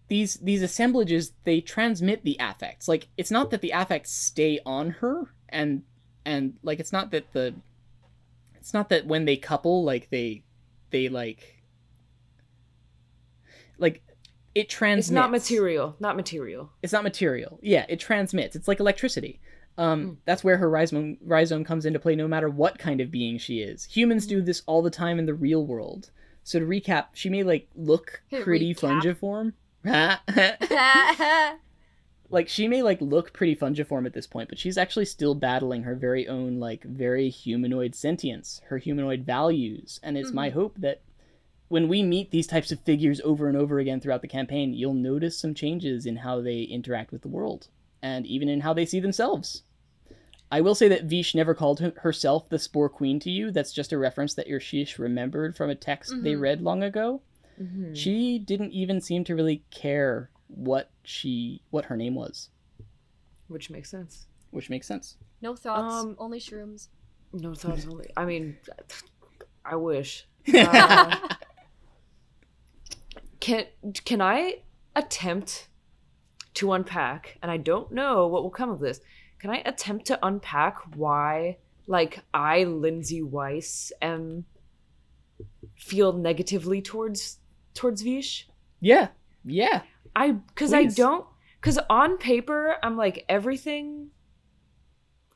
[0.07, 2.87] these these assemblages, they transmit the affects.
[2.87, 5.83] Like it's not that the affects stay on her, and
[6.25, 7.53] and like it's not that the
[8.55, 10.43] it's not that when they couple, like they
[10.89, 11.63] they like
[13.77, 14.01] like
[14.55, 15.07] it transmits.
[15.07, 16.71] it's not material, not material.
[16.81, 17.59] It's not material.
[17.61, 18.55] Yeah, it transmits.
[18.55, 19.39] It's like electricity.
[19.77, 20.17] Um, Mm.
[20.25, 23.59] That's where her rhizome, rhizome comes into play no matter what kind of being she
[23.59, 23.85] is.
[23.85, 26.09] Humans do this all the time in the real world.
[26.43, 29.01] So to recap, she may like look pretty recap.
[29.01, 29.53] fungiform.
[32.29, 35.83] like she may like look pretty fungiform at this point, but she's actually still battling
[35.83, 41.01] her very own like very humanoid sentience, her humanoid values, and it's my hope that
[41.69, 44.93] when we meet these types of figures over and over again throughout the campaign, you'll
[44.93, 47.67] notice some changes in how they interact with the world
[48.01, 49.63] and even in how they see themselves.
[50.51, 53.51] I will say that Vish never called her- herself the Spore Queen to you.
[53.51, 56.39] That's just a reference that Irshish remembered from a text they Mhm.
[56.41, 57.21] read long ago.
[57.59, 57.95] Mhm.
[57.95, 62.49] She didn't even seem to really care what she what her name was,
[63.47, 64.27] Which makes sense.
[64.51, 65.17] which makes sense.
[65.41, 66.87] no thoughts Um, only shrooms
[67.33, 68.09] No thoughts only.
[68.15, 68.57] I mean,
[69.65, 70.25] I wish.
[70.53, 71.17] Uh,
[73.39, 73.65] can
[74.05, 74.61] can I
[74.95, 75.67] attempt
[76.55, 77.37] to unpack?
[77.41, 78.99] And I don't know what will come of this.
[79.39, 84.45] Can I attempt to unpack why, like, I, Lindsay Weiss, am
[85.75, 87.37] feel negatively towards
[87.73, 88.47] towards Vish?
[88.79, 89.09] yeah,
[89.45, 89.81] yeah.
[90.15, 91.25] I because I don't
[91.61, 94.09] because on paper I'm like everything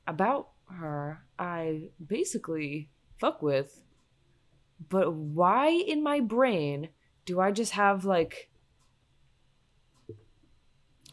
[0.08, 3.82] about her I basically fuck with,
[4.90, 6.90] but why in my brain
[7.26, 8.50] do I just have like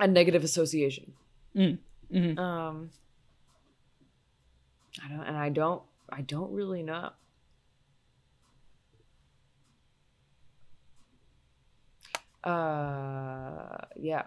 [0.01, 1.13] a negative association?
[1.55, 1.79] Mm.
[2.11, 2.91] Hmm Um,
[5.05, 7.11] I don't, and I don't, I don't really know.
[12.45, 14.23] Uh, yeah,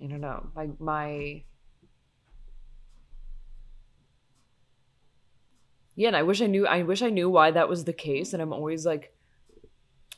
[0.00, 0.50] I don't know.
[0.54, 1.42] My my.
[5.96, 6.66] Yeah, and I wish I knew.
[6.66, 8.32] I wish I knew why that was the case.
[8.32, 9.12] And I'm always like,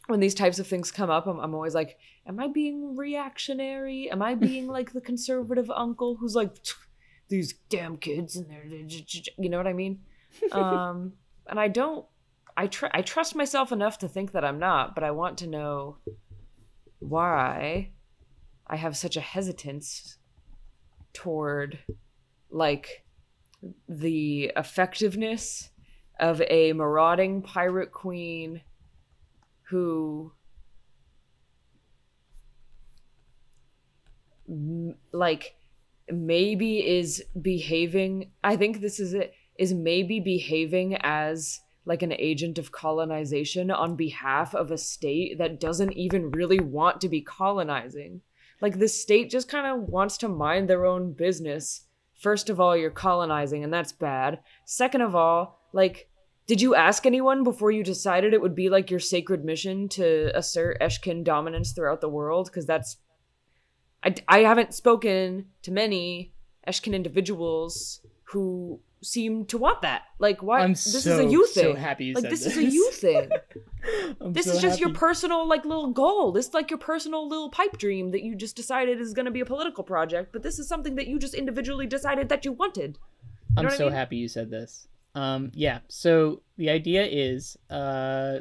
[0.09, 4.11] when these types of things come up, I'm, I'm always like, am I being reactionary?
[4.11, 6.55] Am I being like the conservative uncle who's like,
[7.33, 10.01] these damn kids and they're, you know what I mean?
[10.53, 11.13] Um,
[11.47, 12.07] and I don't.
[12.57, 15.47] I tr- I trust myself enough to think that I'm not, but I want to
[15.47, 15.99] know
[17.01, 17.91] why
[18.67, 20.17] I have such a hesitance
[21.13, 21.81] toward
[22.51, 23.05] like
[23.89, 25.69] the effectiveness
[26.19, 28.63] of a marauding pirate queen
[29.65, 30.33] who
[35.13, 35.57] like
[36.13, 42.59] maybe is behaving i think this is it is maybe behaving as like an agent
[42.59, 48.21] of colonization on behalf of a state that doesn't even really want to be colonizing.
[48.61, 51.87] Like the state just kind of wants to mind their own business.
[52.21, 54.41] First of all you're colonizing and that's bad.
[54.65, 56.09] Second of all like
[56.47, 60.37] did you ask anyone before you decided it would be like your sacred mission to
[60.37, 62.47] assert eshkin dominance throughout the world?
[62.47, 62.97] Because that's
[64.05, 66.33] I, I haven't spoken to many
[66.67, 70.03] Eshkin individuals who seem to want that.
[70.19, 70.61] Like, why?
[70.61, 71.77] I'm this so, is a you so thing.
[71.77, 72.57] happy you like, said this, this.
[72.57, 73.31] is a you thing.
[74.21, 76.33] This so is just your personal, like, little goal.
[76.33, 79.33] This is like your personal little pipe dream that you just decided is going to
[79.33, 80.33] be a political project.
[80.33, 82.99] But this is something that you just individually decided that you wanted.
[83.57, 83.93] I'm know what I so mean?
[83.95, 84.89] happy you said this.
[85.15, 85.81] Um, yeah.
[85.89, 88.39] So the idea is, uh,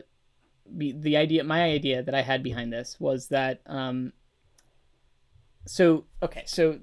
[0.77, 4.13] be, the idea, my idea that I had behind this was that, um,
[5.65, 6.79] so okay, so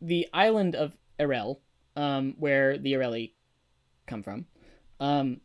[0.00, 1.60] the island of Erel,
[1.96, 3.32] um, where the Ereli
[4.06, 4.46] come from,
[5.00, 5.40] um,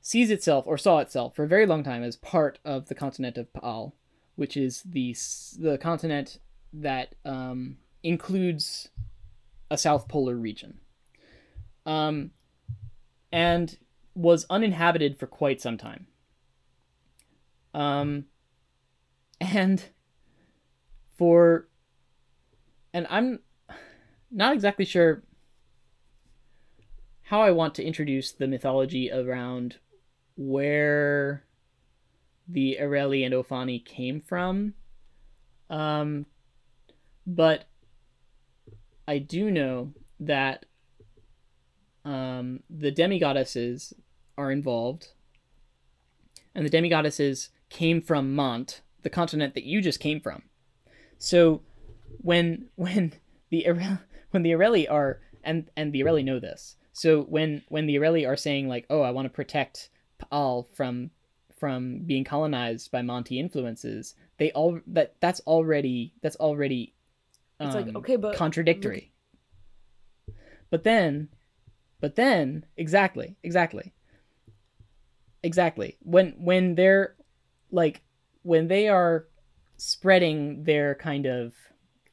[0.00, 3.38] sees itself or saw itself for a very long time as part of the continent
[3.38, 3.94] of Paal,
[4.36, 5.16] which is the
[5.58, 6.38] the continent
[6.72, 8.90] that um, includes
[9.70, 10.78] a South Polar region
[11.88, 12.32] um,
[13.32, 13.78] and
[14.14, 16.06] was uninhabited for quite some time.
[17.72, 18.26] Um,
[19.40, 19.82] and
[21.16, 21.68] for,
[22.92, 23.40] and I'm
[24.30, 25.22] not exactly sure
[27.22, 29.76] how I want to introduce the mythology around
[30.36, 31.44] where
[32.48, 34.74] the Areli and Ophani came from.
[35.68, 36.24] Um,
[37.26, 37.66] but
[39.06, 40.64] I do know that
[42.04, 43.92] um, the demigoddesses
[44.38, 45.08] are involved,
[46.54, 50.42] and the demigoddesses came from Mont, the continent that you just came from.
[51.18, 51.60] So
[52.18, 53.12] when when
[53.50, 53.66] the
[54.30, 56.76] when the Areli are and and the Areli know this.
[56.92, 61.10] So when when the Areli are saying like, "Oh, I want to protect Paal from
[61.58, 66.94] from being colonized by Monty influences," they all that that's already that's already
[67.60, 69.12] It's like, um, okay, but contradictory.
[70.70, 71.28] But then,
[72.00, 73.94] but then, exactly, exactly,
[75.42, 75.96] exactly.
[76.02, 77.16] When when they're
[77.70, 78.02] like
[78.42, 79.26] when they are
[79.76, 81.54] spreading their kind of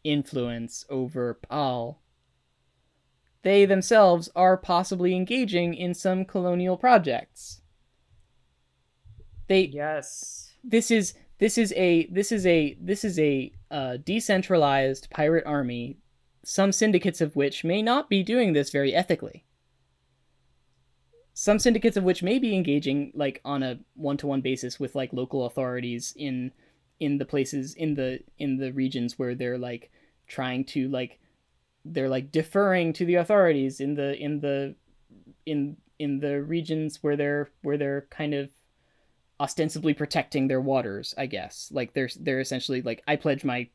[0.05, 2.01] influence over Paal,
[3.41, 7.61] they themselves are possibly engaging in some colonial projects.
[9.47, 10.53] They Yes.
[10.63, 15.99] this is this is a this is a this is a uh, decentralized pirate army
[16.43, 19.45] some syndicates of which may not be doing this very ethically
[21.33, 25.45] some syndicates of which may be engaging like on a one-to-one basis with like local
[25.45, 26.51] authorities in
[26.99, 29.91] in the places in the in the regions where they're like
[30.27, 31.19] trying to like
[31.83, 34.75] they're like deferring to the authorities in the in the
[35.45, 38.49] in in the regions where they're where they're kind of
[39.39, 41.69] ostensibly protecting their waters, I guess.
[41.71, 43.69] Like they're they're essentially like I pledge my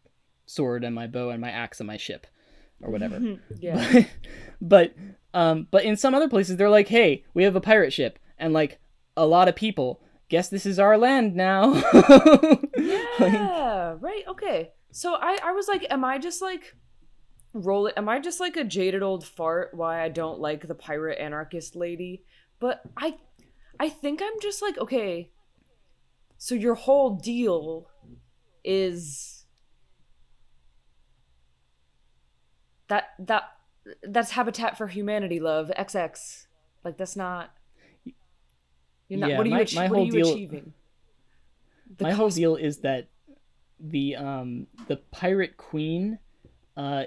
[0.47, 2.27] sword and my bow and my axe and my ship
[2.83, 3.39] or whatever.
[3.59, 4.05] yeah.
[4.63, 4.95] But
[5.33, 8.19] but um but in some other places they're like, "Hey, we have a pirate ship
[8.39, 8.79] and like
[9.17, 10.03] a lot of people.
[10.31, 11.83] Guess this is our land now."
[13.21, 14.23] Like, Yeah, right.
[14.27, 14.71] Okay.
[14.93, 16.75] So I I was like, am I just like
[17.53, 17.95] roll it?
[17.99, 19.75] Am I just like a jaded old fart?
[19.75, 22.25] Why I don't like the pirate anarchist lady?
[22.59, 23.19] But I
[23.79, 25.31] I think I'm just like okay.
[26.39, 27.91] So your whole deal
[28.65, 29.45] is
[32.89, 33.45] that that
[34.03, 36.47] that's Habitat for Humanity, love XX.
[36.85, 37.53] Like that's not.
[39.11, 39.31] You're not.
[39.31, 40.73] Yeah, what are you, my- ach- my what are whole you deal- achieving?
[41.99, 43.09] The my whole deal is that
[43.81, 46.19] the um the pirate queen
[46.77, 47.05] uh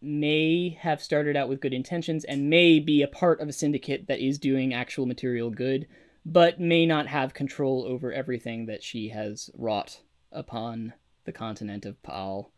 [0.00, 4.06] may have started out with good intentions and may be a part of a syndicate
[4.08, 5.86] that is doing actual material good
[6.24, 10.00] but may not have control over everything that she has wrought
[10.30, 10.92] upon
[11.24, 12.50] the continent of Paal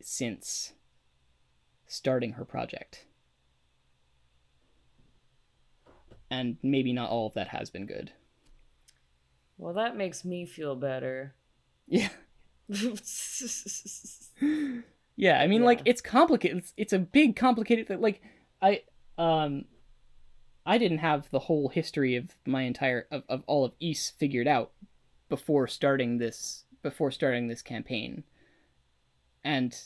[0.00, 0.72] since
[1.86, 3.05] starting her project
[6.30, 8.12] and maybe not all of that has been good.
[9.58, 11.34] Well, that makes me feel better.
[11.86, 12.08] yeah.
[15.18, 18.20] Yeah i mean like it's complicated it's, it's a big complicated thing like
[18.60, 18.82] i
[19.16, 19.64] um
[20.66, 24.46] i didn't have the whole history of my entire of, of all of east figured
[24.46, 24.72] out
[25.28, 28.22] before starting this before starting this campaign.
[29.44, 29.76] And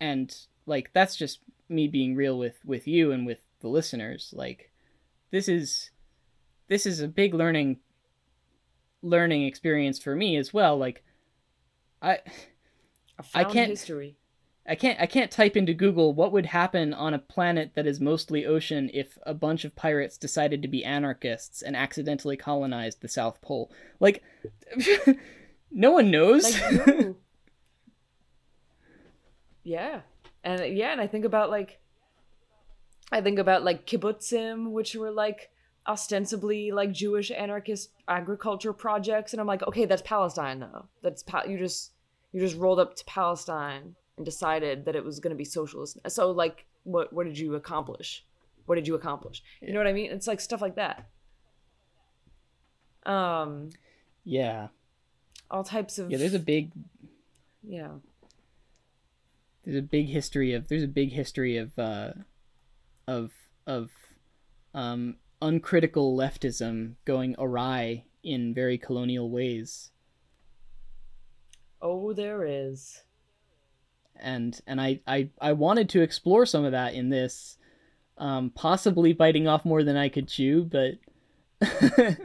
[0.00, 0.34] and
[0.66, 4.71] like that's just me being real with with you and with the listeners like
[5.32, 5.90] this is
[6.68, 7.78] this is a big learning
[9.02, 11.02] learning experience for me as well like
[12.00, 12.18] i
[13.34, 14.16] I can't- history.
[14.64, 17.98] I can't I can't type into Google what would happen on a planet that is
[18.00, 23.08] mostly ocean if a bunch of pirates decided to be anarchists and accidentally colonized the
[23.08, 23.72] South Pole.
[23.98, 24.22] Like
[25.72, 26.44] no one knows.
[26.44, 27.16] Like no.
[29.64, 30.00] yeah.
[30.44, 31.80] And yeah, and I think about like
[33.12, 35.50] I think about like kibbutzim, which were like
[35.86, 40.86] ostensibly like Jewish anarchist agriculture projects, and I'm like, okay, that's Palestine though.
[41.02, 41.92] That's pa- you just
[42.32, 45.98] you just rolled up to Palestine and decided that it was going to be socialist.
[46.08, 48.24] So like, what what did you accomplish?
[48.66, 49.42] What did you accomplish?
[49.60, 50.10] You know what I mean?
[50.10, 51.06] It's like stuff like that.
[53.04, 53.70] Um,
[54.24, 54.68] yeah.
[55.50, 56.70] all types of Yeah, there's a big
[57.62, 57.88] yeah.
[59.64, 62.12] there's a big history of there's a big history of uh
[63.06, 63.32] of
[63.66, 63.90] of
[64.74, 69.90] um uncritical leftism going awry in very colonial ways.
[71.80, 73.02] Oh, there is.
[74.16, 77.58] and and I, I I wanted to explore some of that in this,
[78.18, 80.98] um, possibly biting off more than I could chew, but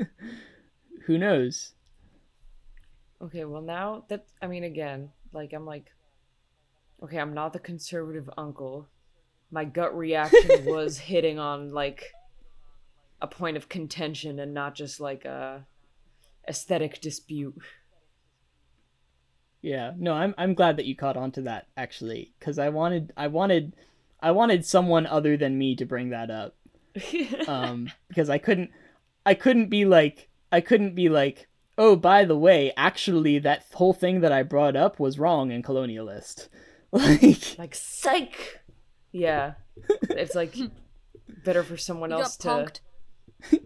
[1.05, 1.73] who knows?
[3.21, 5.91] Okay, well now that I mean again, like I'm like
[7.03, 8.87] okay, I'm not the conservative uncle.
[9.51, 12.13] My gut reaction was hitting on like
[13.21, 15.65] a point of contention and not just like a
[16.47, 17.55] aesthetic dispute.
[19.61, 23.11] Yeah, no, I'm I'm glad that you caught on to that actually, because I wanted
[23.17, 23.75] I wanted
[24.21, 26.55] I wanted someone other than me to bring that up,
[27.47, 28.71] um, because I couldn't
[29.25, 33.93] I couldn't be like I couldn't be like oh by the way actually that whole
[33.93, 36.47] thing that I brought up was wrong and colonialist,
[36.91, 38.61] like like psych.
[39.11, 39.53] Yeah.
[40.09, 40.55] It's like
[41.43, 42.79] better for someone You else got to
[43.51, 43.61] punked.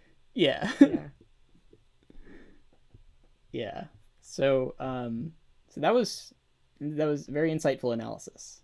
[0.34, 0.70] yeah.
[0.80, 0.98] yeah.
[3.52, 3.84] Yeah.
[4.20, 5.32] So um
[5.70, 6.34] so that was
[6.78, 8.60] that was very insightful analysis.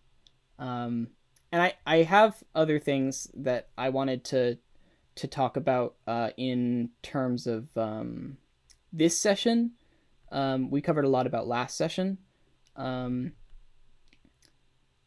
[0.58, 1.08] Um
[1.50, 4.58] and I I have other things that I wanted to
[5.14, 8.36] to talk about uh in terms of um
[8.92, 9.72] this session.
[10.30, 12.18] Um we covered a lot about last session.
[12.76, 13.32] Um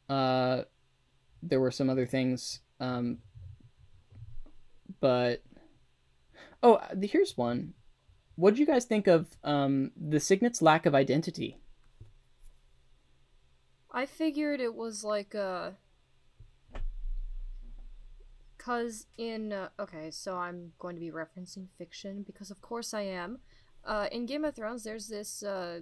[0.09, 0.63] uh
[1.47, 3.19] there were some other things um
[4.99, 5.41] but
[6.63, 7.73] oh here's one
[8.35, 11.57] what did you guys think of um, the Signet's lack of identity?
[13.91, 15.77] I figured it was like a.
[18.57, 23.01] Cause in uh, okay, so I'm going to be referencing fiction because of course I
[23.01, 23.39] am.
[23.85, 25.81] Uh, in Game of Thrones, there's this uh,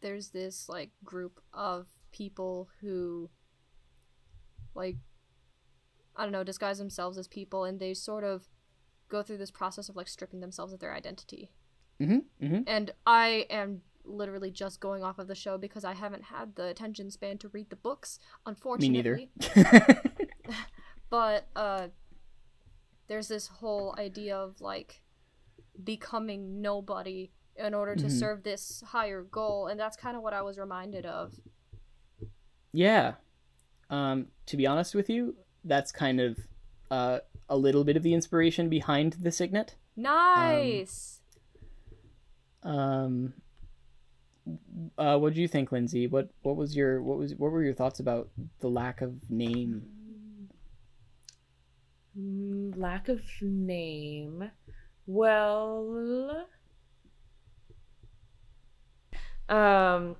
[0.00, 3.30] there's this like group of people who,
[4.74, 4.96] like,
[6.16, 8.48] I don't know, disguise themselves as people, and they sort of
[9.08, 11.50] go through this process of like stripping themselves of their identity.
[12.00, 12.44] Mm-hmm.
[12.44, 12.62] Mm-hmm.
[12.66, 16.66] And I am literally just going off of the show because I haven't had the
[16.68, 19.30] attention span to read the books, unfortunately.
[19.36, 20.02] Me neither.
[21.10, 21.88] But uh
[23.06, 25.00] there's this whole idea of like
[25.82, 28.10] becoming nobody in order to Mhm.
[28.18, 31.34] serve this higher goal, and that's kind of what I was reminded of.
[32.72, 33.14] yeah.
[33.90, 36.38] Um, to be honest with you, that's kind of
[36.90, 37.18] uh,
[37.48, 39.76] a little bit of the inspiration behind the Signet.
[39.96, 41.20] Nice.
[42.62, 43.34] Um,
[44.96, 46.06] uh, what do you think, Lindsay?
[46.06, 48.28] What what was your what was what were your thoughts about
[48.60, 49.82] the lack of name?
[52.18, 54.50] Mm, lack of name.
[55.06, 56.46] Well,
[59.48, 60.16] um,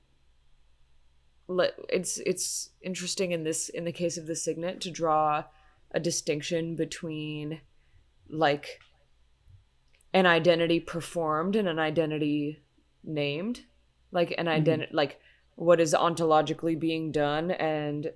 [1.89, 5.43] it's it's interesting in this in the case of the signet to draw
[5.91, 7.61] a distinction between
[8.29, 8.79] like
[10.13, 12.61] an identity performed and an identity
[13.03, 13.61] named.
[14.11, 15.19] Like an identity like
[15.55, 18.11] what is ontologically being done and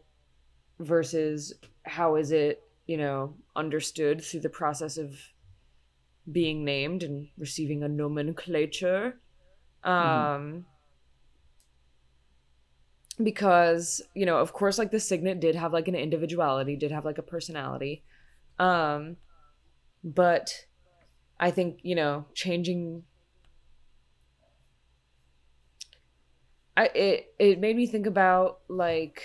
[0.80, 5.18] versus how is it you know understood through the process of
[6.30, 9.20] being named and receiving a nomenclature.
[9.84, 10.66] Um
[13.24, 17.06] because you know of course like the signet did have like an individuality did have
[17.06, 18.04] like a personality
[18.60, 19.18] um
[20.04, 20.66] but
[21.40, 23.04] i think you know changing
[26.78, 29.24] i it it made me think about like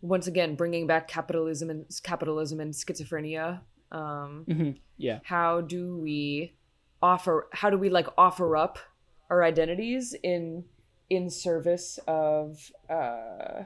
[0.00, 3.60] once again bringing back capitalism and capitalism and schizophrenia
[3.92, 5.20] um hmm Yeah.
[5.24, 6.55] how do we
[7.02, 8.78] offer how do we like offer up
[9.30, 10.64] our identities in
[11.10, 13.62] in service of uh,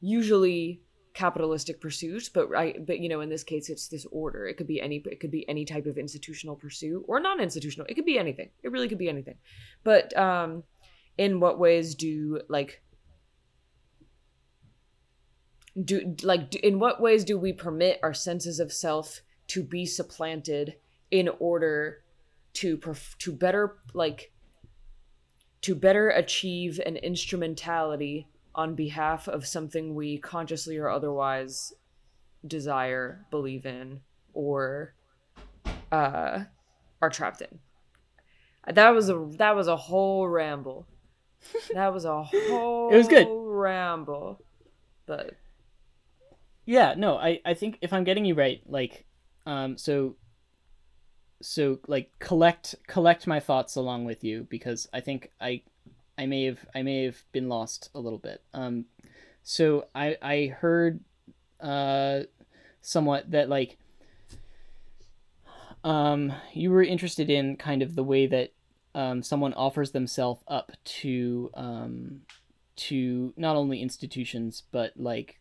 [0.00, 0.80] usually
[1.12, 4.46] capitalistic pursuit but I but you know in this case it's this order.
[4.46, 7.86] It could be any it could be any type of institutional pursuit or non-institutional.
[7.88, 8.50] It could be anything.
[8.62, 9.36] It really could be anything.
[9.84, 10.64] But um
[11.16, 12.82] in what ways do like
[15.82, 19.86] do like do, in what ways do we permit our senses of self to be
[19.86, 20.76] supplanted
[21.10, 22.03] in order
[22.54, 24.32] to perf- to better like
[25.62, 31.72] to better achieve an instrumentality on behalf of something we consciously or otherwise
[32.46, 34.00] desire, believe in,
[34.34, 34.94] or
[35.90, 36.44] uh,
[37.00, 37.58] are trapped in.
[38.72, 40.86] That was a that was a whole ramble.
[41.72, 43.26] That was a whole It was good.
[43.30, 44.40] ramble.
[45.06, 45.34] But
[46.66, 49.04] Yeah, no, I I think if I'm getting you right, like,
[49.46, 50.16] um, so,
[51.44, 55.60] so like collect collect my thoughts along with you because I think I,
[56.16, 58.42] I may have I may have been lost a little bit.
[58.54, 58.86] Um,
[59.42, 61.00] so I I heard,
[61.60, 62.20] uh,
[62.80, 63.76] somewhat that like,
[65.84, 68.52] um, you were interested in kind of the way that,
[68.94, 72.22] um, someone offers themselves up to, um,
[72.76, 75.38] to not only institutions but like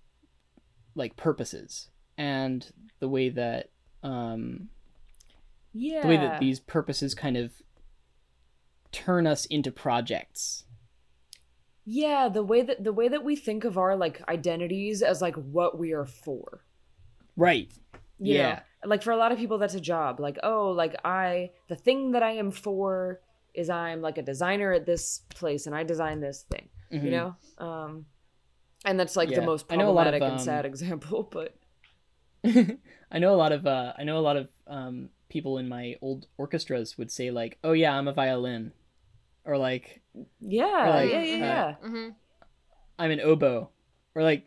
[0.96, 3.70] like purposes and the way that
[4.04, 4.70] um
[5.74, 7.52] yeah, the way that these purposes kind of
[8.92, 10.66] turn us into projects
[11.86, 15.36] yeah, the way that the way that we think of our like identities as like
[15.36, 16.64] what we are for.
[17.36, 17.70] right
[18.20, 18.62] you Yeah.
[18.84, 21.76] know like for a lot of people that's a job like oh like i the
[21.76, 23.20] thing that i am for
[23.56, 27.04] is i'm like a designer at this place and i design this thing Mhm.
[27.06, 28.06] you know um
[28.86, 31.24] and that's like the most I know a lot of, problematic and um, sad example
[31.32, 31.58] but
[33.12, 35.96] i know a lot of uh i know a lot of um people in my
[36.00, 38.72] old orchestras would say like oh yeah i'm a violin
[39.46, 40.00] or like
[40.40, 42.10] yeah like, yeah yeah uh, yeah hmm
[43.00, 43.68] i'm an oboe
[44.14, 44.46] or like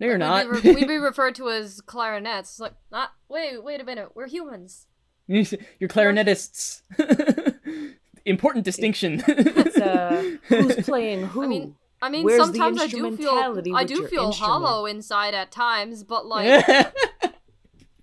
[0.00, 2.50] no you're We'd not Be re- we'd be referred to as clarinets.
[2.50, 3.12] It's like, not.
[3.30, 4.10] Wait, wait a minute.
[4.14, 4.88] We're humans.
[5.26, 6.82] you're clarinetists
[8.26, 13.62] important distinction uh who's playing who I mean, I mean, Where's sometimes I do feel
[13.74, 14.34] I do feel instrument?
[14.34, 16.66] hollow inside at times, but like,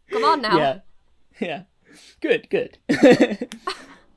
[0.09, 0.57] come on now.
[0.57, 0.79] Yeah.
[1.39, 1.63] Yeah.
[2.21, 2.77] Good, good.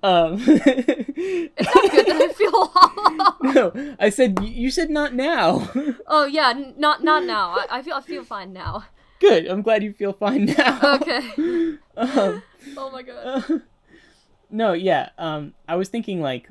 [0.02, 3.36] um It's not good that I feel hollow.
[3.74, 5.70] No, I said you said not now.
[6.06, 7.50] Oh yeah, n- not not now.
[7.52, 8.84] I, I feel I feel fine now.
[9.20, 9.46] good.
[9.46, 10.78] I'm glad you feel fine now.
[11.00, 11.78] Okay.
[11.96, 12.42] Um,
[12.76, 13.44] Oh my god.
[13.50, 13.58] uh,
[14.50, 15.10] no, yeah.
[15.18, 16.50] Um I was thinking like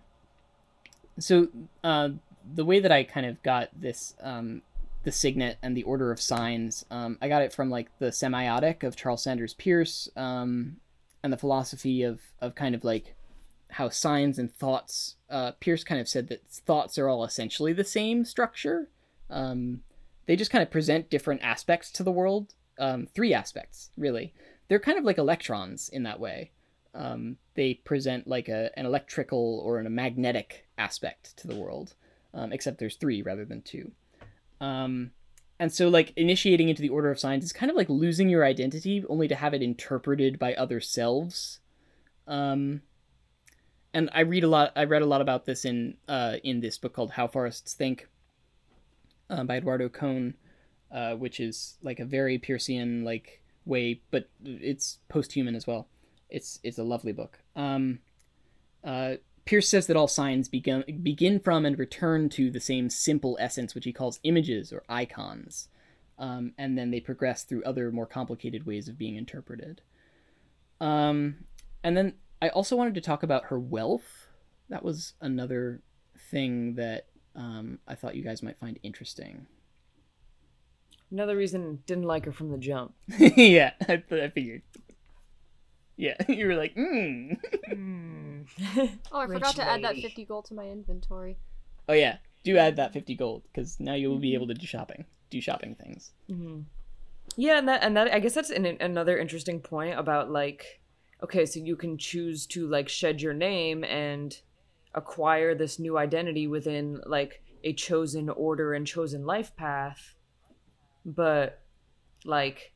[1.19, 1.47] so
[1.83, 2.09] uh
[2.53, 4.61] the way that I kind of got this um
[5.03, 8.83] the signet and the order of signs um I got it from like the semiotic
[8.83, 10.77] of Charles Sanders Peirce um
[11.25, 13.15] and the philosophy of of kind of like
[13.71, 17.83] how signs and thoughts uh Peirce kind of said that thoughts are all essentially the
[17.83, 18.89] same structure.
[19.31, 19.81] Um
[20.27, 24.35] they just kind of present different aspects to the world um three aspects really.
[24.67, 26.51] They're kind of like electrons in that way.
[26.93, 31.95] Um they present like a an electrical or an, a magnetic aspect to the world
[32.35, 33.91] um except there's three rather than two.
[34.61, 35.09] Um
[35.59, 38.45] and so like initiating into the order of signs is kind of like losing your
[38.45, 41.59] identity only to have it interpreted by other selves.
[42.27, 42.81] Um
[43.93, 46.77] and i read a lot i read a lot about this in uh in this
[46.77, 48.09] book called how forests think
[49.29, 50.33] um, by eduardo kohn
[50.91, 55.87] uh which is like a very Peircean like way but it's post-human as well.
[56.29, 57.39] It's it's a lovely book.
[57.55, 57.99] Um
[58.83, 63.37] uh Peirce says that all signs begin begin from and return to the same simple
[63.39, 65.69] essence, which he calls images or icons,
[66.17, 69.81] um, and then they progress through other more complicated ways of being interpreted.
[70.81, 71.45] Um,
[71.83, 74.27] and then I also wanted to talk about her wealth.
[74.69, 75.81] That was another
[76.31, 79.45] thing that um, I thought you guys might find interesting.
[81.11, 84.63] another reason didn't like her from the jump yeah, I, I figured.
[85.97, 87.37] Yeah, you were like, mm.
[89.11, 91.37] Oh, I forgot to add that 50 gold to my inventory.
[91.89, 94.65] oh yeah, do add that fifty gold because now you will be able to do
[94.65, 96.11] shopping, do shopping things.
[96.29, 96.61] Mm-hmm.
[97.35, 100.79] Yeah, and that and that I guess that's an, another interesting point about like,
[101.23, 104.39] okay, so you can choose to like shed your name and
[104.93, 110.15] acquire this new identity within like a chosen order and chosen life path,
[111.03, 111.61] but
[112.23, 112.73] like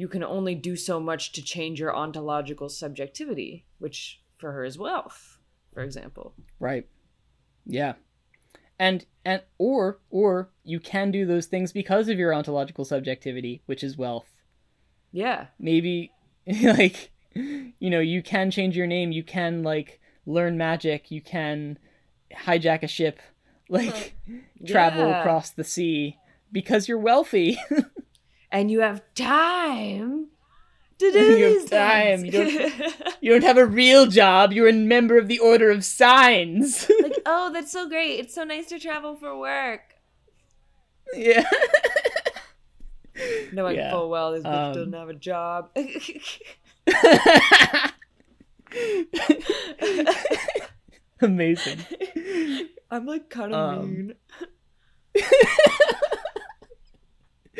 [0.00, 4.78] you can only do so much to change your ontological subjectivity, which for her is
[4.78, 5.38] wealth,
[5.74, 6.34] for example.
[6.58, 6.88] Right.
[7.66, 7.94] Yeah.
[8.78, 13.84] And and or or you can do those things because of your ontological subjectivity, which
[13.84, 14.32] is wealth.
[15.12, 15.48] Yeah.
[15.58, 16.12] Maybe
[16.62, 21.78] like you know, you can change your name, you can like learn magic, you can
[22.34, 23.20] hijack a ship,
[23.68, 24.14] like
[24.66, 26.16] travel across the sea
[26.50, 27.58] because you're wealthy.
[28.52, 30.28] and you have time
[30.98, 32.34] to do You have these time, things.
[32.34, 34.52] you you don't have a real job.
[34.52, 36.90] You're a member of the Order of Signs.
[37.02, 38.18] like, oh, that's so great.
[38.20, 39.80] It's so nice to travel for work.
[41.14, 41.44] yeah.
[43.52, 43.90] Knowing Yeah.
[43.90, 45.70] full well this bitch Um, doesn't have a job.
[51.20, 51.78] Amazing.
[52.90, 54.14] I'm like kind of Um, mean.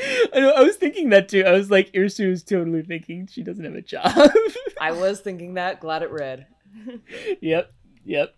[0.35, 0.53] I know.
[0.53, 1.45] I was thinking that too.
[1.45, 4.13] I was like, Ursu is totally thinking she doesn't have a job.
[4.81, 5.81] I was thinking that.
[5.81, 6.47] Glad it read.
[7.41, 7.73] yep.
[8.05, 8.35] Yep.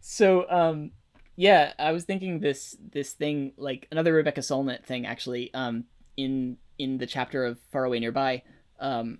[0.00, 0.90] so, um,
[1.36, 5.52] yeah, I was thinking this this thing like another Rebecca Solnit thing actually.
[5.54, 5.84] Um,
[6.16, 8.42] in in the chapter of Faraway Nearby,
[8.80, 9.18] um,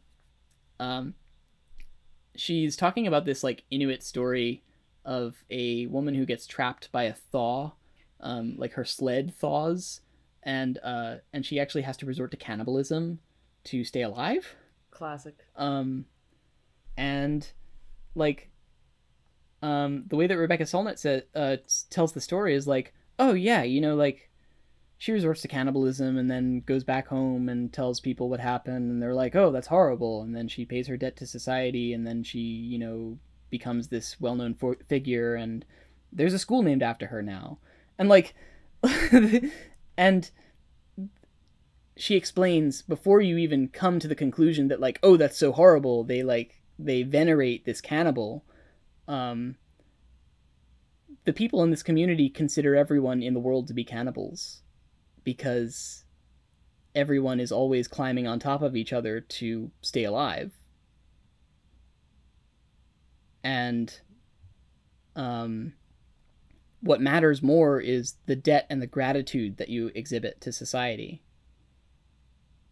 [0.81, 1.15] um,
[2.35, 4.63] she's talking about this like Inuit story
[5.05, 7.73] of a woman who gets trapped by a thaw,
[8.21, 10.01] um, like her sled thaws,
[10.47, 13.19] and uh, and she actually has to resort to cannibalism
[13.65, 14.55] to stay alive.
[14.93, 15.35] Classic.
[15.57, 16.07] Um,
[16.97, 17.47] and
[18.15, 18.49] like,
[19.61, 21.57] um, the way that Rebecca Solnit says uh,
[21.91, 24.31] tells the story is like, oh yeah, you know, like
[24.99, 29.03] she resorts to cannibalism and then goes back home and tells people what happened, and
[29.03, 32.23] they're like, oh, that's horrible, and then she pays her debt to society, and then
[32.23, 33.19] she, you know,
[33.51, 35.65] becomes this well-known for- figure, and
[36.13, 37.59] there's a school named after her now,
[37.99, 38.35] and like,
[39.97, 40.31] and
[41.97, 46.05] she explains before you even come to the conclusion that like oh that's so horrible
[46.05, 48.45] they like they venerate this cannibal
[49.09, 49.57] um
[51.25, 54.63] the people in this community consider everyone in the world to be cannibals
[55.25, 56.05] because
[56.95, 60.53] everyone is always climbing on top of each other to stay alive.
[63.45, 64.01] And
[65.15, 65.75] um
[66.81, 71.23] what matters more is the debt and the gratitude that you exhibit to society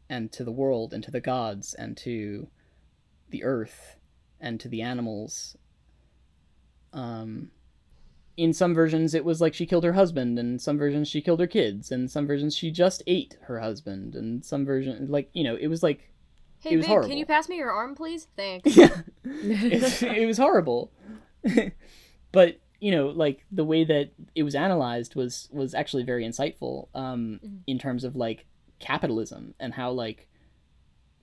[0.09, 2.49] and to the world and to the gods and to
[3.31, 3.97] the earth
[4.41, 5.57] and to the animals
[6.93, 7.51] um
[8.37, 11.41] in some versions it was like she killed her husband and some versions she killed
[11.41, 15.43] her kids and some versions she just ate her husband and some version like you
[15.45, 16.11] know it was like
[16.61, 17.09] Hey, It was babe, horrible.
[17.11, 18.27] can you pass me your arm, please?
[18.37, 18.75] Thanks.
[18.77, 20.91] yeah it, it was horrible
[22.33, 26.75] but you know like the way that it was analyzed was was actually very insightful
[26.95, 27.59] um Mhm.
[27.67, 28.41] in terms of like
[28.89, 30.21] capitalism and how like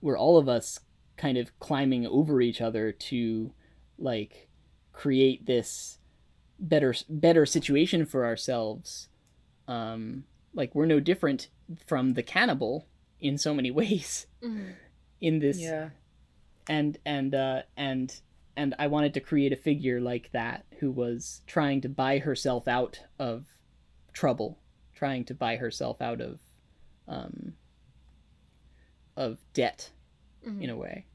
[0.00, 0.80] we're all of us
[1.16, 3.52] kind of climbing over each other to
[3.98, 4.48] like
[4.92, 5.98] create this
[6.58, 9.08] better better situation for ourselves
[9.68, 11.48] um like we're no different
[11.86, 12.86] from the cannibal
[13.20, 14.72] in so many ways Mhm.
[15.20, 15.90] in this yeah.
[16.68, 18.20] and and uh and
[18.56, 22.68] and I wanted to create a figure like that who was trying to buy herself
[22.68, 23.46] out of
[24.12, 24.58] trouble,
[24.94, 26.40] trying to buy herself out of
[27.08, 27.54] um
[29.16, 29.90] of debt
[30.46, 30.62] Mhm.
[30.62, 31.06] in a way.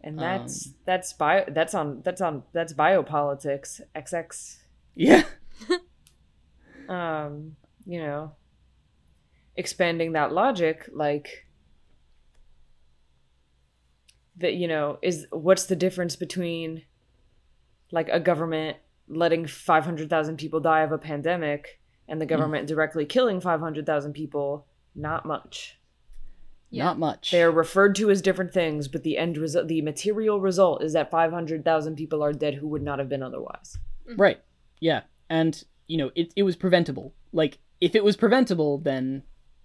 [0.00, 4.58] And that's Um, that's bio that's on that's on that's biopolitics XX
[4.94, 5.24] Yeah.
[6.88, 8.32] um you know
[9.56, 11.46] expanding that logic like
[14.36, 16.82] that you know is what's the difference between
[17.90, 18.76] like a government
[19.08, 25.26] letting 500,000 people die of a pandemic and the government directly killing 500,000 people not
[25.26, 25.78] much
[26.70, 26.84] Yeah.
[26.84, 27.30] Not much.
[27.30, 30.92] they are referred to as different things but the end result the material result is
[30.94, 33.76] that 500,000 people are dead who would not have been otherwise
[34.16, 34.40] Right.
[34.80, 35.02] Yeah.
[35.30, 37.12] And you know, it it was preventable.
[37.32, 39.22] Like if it was preventable then,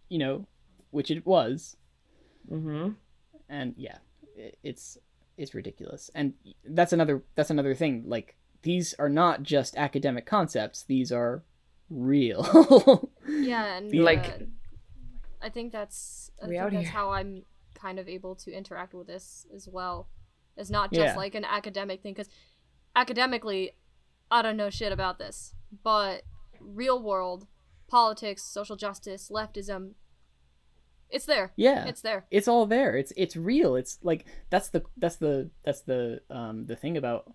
[0.09, 0.45] you know,
[0.91, 1.75] which it was,
[2.49, 2.95] mhm
[3.49, 3.99] and yeah i-
[4.63, 4.97] it's
[5.37, 6.33] it's ridiculous and
[6.65, 11.43] that's another that's another thing like these are not just academic concepts these are
[11.89, 14.37] real Yeah, and Like- uh,
[15.41, 16.83] I think that's I think that's here.
[16.91, 17.43] how I'm
[17.75, 20.07] kind of able to interact with this as well.
[20.57, 21.15] It's not just Yeah.
[21.15, 22.29] like an academic thing because
[22.95, 23.73] academically,
[24.31, 26.23] I don't know shit about this, but
[26.59, 27.45] real world
[27.87, 29.91] politics, social justice, leftism,
[31.09, 31.51] it's there.
[31.55, 31.85] yeah.
[31.85, 32.25] It's there.
[32.31, 32.95] it's all there.
[32.95, 33.75] It's it's real.
[33.75, 37.31] It's like that's the that's the that's the um the thing about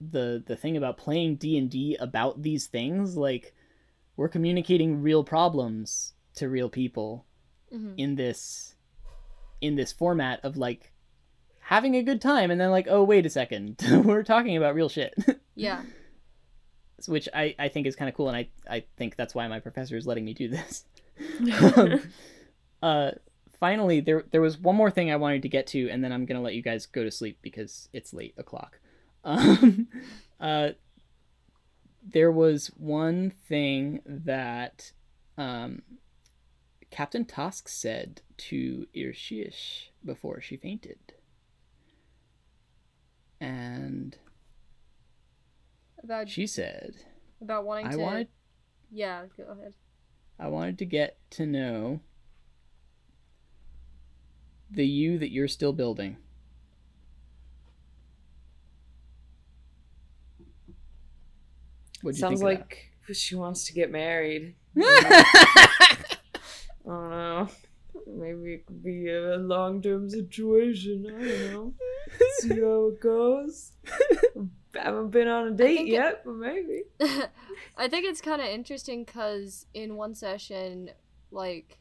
[0.00, 3.16] the the thing about playing d&d about these things.
[3.16, 3.54] Like
[4.16, 7.26] we're communicating real problems to real people
[7.70, 8.74] hmm in this
[9.60, 10.92] in this format of like
[11.60, 13.76] having a good time and then like oh wait a second.
[14.04, 15.14] We're talking about real shit.
[15.56, 15.82] Yeah.
[17.06, 19.60] which i i think is kind of cool and i i think that's why my
[19.60, 20.84] professor is letting me do this.
[21.76, 22.00] Um,
[22.84, 23.10] uh
[23.58, 26.26] finally there there was one more thing i wanted to get to and then i'm
[26.26, 28.78] gonna let you guys go to sleep because it's late o'clock
[29.24, 29.88] um
[30.40, 30.70] uh
[32.06, 34.92] there was one thing that
[35.38, 35.82] um,
[36.90, 40.98] Captain Tosk said to Irshish before she fainted.
[43.40, 44.16] And
[46.02, 46.94] About she said,
[47.40, 47.98] about wanting I to.
[47.98, 48.28] wanted
[48.90, 49.74] Yeah, go ahead.
[50.38, 52.00] I wanted to get to know
[54.74, 56.16] the you that you're still building.
[62.02, 64.54] What'd you Sounds think of like she wants to get married.
[64.76, 65.96] I
[66.86, 67.48] don't know.
[68.06, 71.06] Maybe it could be a long term situation.
[71.06, 71.74] I don't know.
[72.40, 73.72] See how it goes.
[73.86, 73.98] I
[74.78, 76.82] haven't been on a date think it- yet, but maybe.
[77.78, 80.90] I think it's kind of interesting because in one session,
[81.30, 81.78] like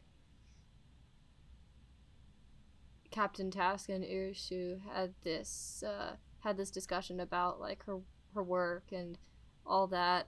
[3.13, 7.99] Captain Tosk and Irishu had this uh, had this discussion about like her
[8.33, 9.17] her work and
[9.65, 10.27] all that,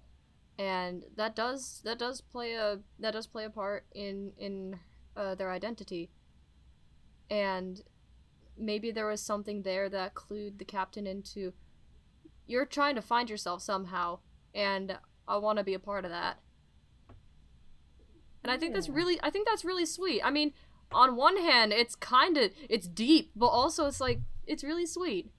[0.59, 4.79] and that does that does play a that does play a part in in
[5.17, 6.11] uh, their identity,
[7.29, 7.81] and
[8.55, 11.53] maybe there was something there that clued the captain into
[12.47, 14.19] you're trying to find yourself somehow
[14.53, 16.39] and I want to be a part of that.
[18.43, 20.21] And I think that's really I think that's really sweet.
[20.23, 20.53] I mean,
[20.91, 25.31] on one hand, it's kind of it's deep, but also it's like it's really sweet.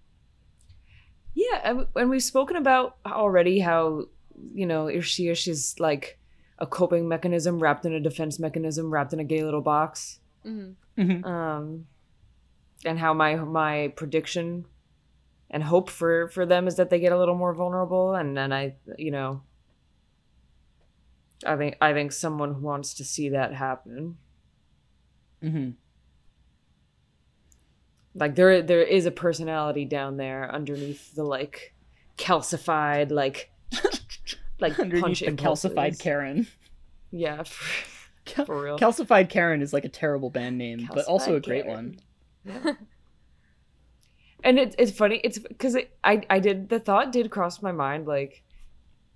[1.34, 4.06] Yeah, and- and we've spoken about already how
[4.54, 6.18] you know Irshish is like
[6.58, 10.20] a coping mechanism wrapped in a defense mechanism wrapped in a gay little box.
[10.42, 11.24] hmm Mhm.
[11.26, 11.86] Um,
[12.84, 14.64] and how my my prediction
[15.50, 18.52] and hope for for them is that they get a little more vulnerable, and then
[18.52, 19.42] I you know.
[21.46, 24.16] I think I think someone wants to see that happen.
[25.46, 25.74] Mhm.
[28.14, 31.74] Like there there is a personality down there underneath the like
[32.16, 33.50] calcified like
[34.60, 35.98] like Underneath punch the calcified.
[35.98, 36.46] Karen.
[37.10, 37.86] Yeah, for,
[38.24, 38.78] Cal- for real.
[38.78, 42.00] Calcified Karen is like a terrible band name, but also a great Karen.
[42.44, 42.76] one.
[44.42, 45.20] and it, it's funny.
[45.22, 48.42] It's because it, I I did the thought did cross my mind like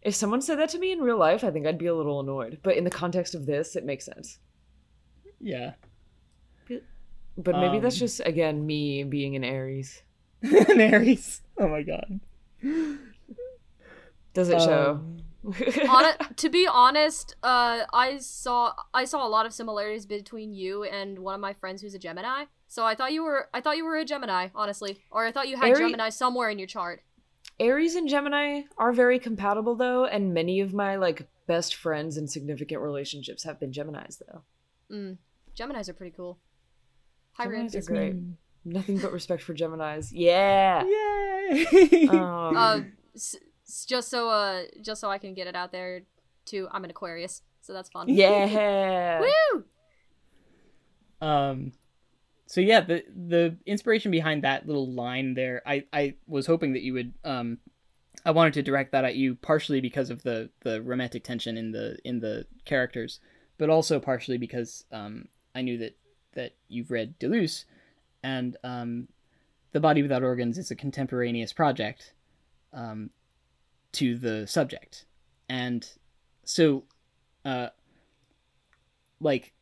[0.02, 2.20] if someone said that to me in real life, I think I'd be a little
[2.20, 2.58] annoyed.
[2.62, 4.38] But in the context of this, it makes sense.
[5.40, 5.72] Yeah.
[7.43, 10.03] But maybe that's Um, just again me being an Aries.
[10.43, 11.43] An Aries.
[11.59, 12.20] Oh my god.
[14.32, 15.01] Does it show?
[15.01, 20.53] Um, Hon- to be honest, uh, I saw I saw a lot of similarities between
[20.53, 22.45] you and one of my friends who's a Gemini.
[22.68, 25.49] So I thought you were I thought you were a Gemini, honestly, or I thought
[25.49, 27.03] you had Ari- Gemini somewhere in your chart.
[27.59, 32.30] Aries and Gemini are very compatible though, and many of my like best friends and
[32.30, 34.43] significant relationships have been Geminis though.
[34.95, 35.16] Mm.
[35.59, 36.38] Geminis are pretty cool.
[37.41, 37.66] Hi, Rin.
[37.68, 38.14] Geminis are great.
[38.14, 38.22] me.
[38.64, 40.09] Nothing but respect for Geminis.
[40.12, 40.84] Yeah.
[40.84, 42.09] Yay!
[42.09, 42.80] Um, Uh,
[43.14, 43.36] s-
[43.66, 46.03] s- just so uh, just so I can get it out there,
[46.45, 46.68] too.
[46.70, 48.09] I'm an Aquarius, so that's fun.
[48.09, 49.20] yeah.
[49.55, 49.64] Woo!
[51.22, 51.72] um
[52.47, 56.80] so yeah the the inspiration behind that little line there i i was hoping that
[56.80, 57.59] you would um
[58.24, 61.72] i wanted to direct that at you partially because of the the romantic tension in
[61.72, 63.20] the in the characters
[63.59, 65.95] but also partially because um i knew that
[66.34, 67.64] that you've read deleuze
[68.22, 69.08] and um
[69.72, 72.12] the body without organs is a contemporaneous project
[72.72, 73.10] um
[73.92, 75.04] to the subject
[75.48, 75.92] and
[76.44, 76.84] so
[77.44, 77.68] uh
[79.20, 79.52] like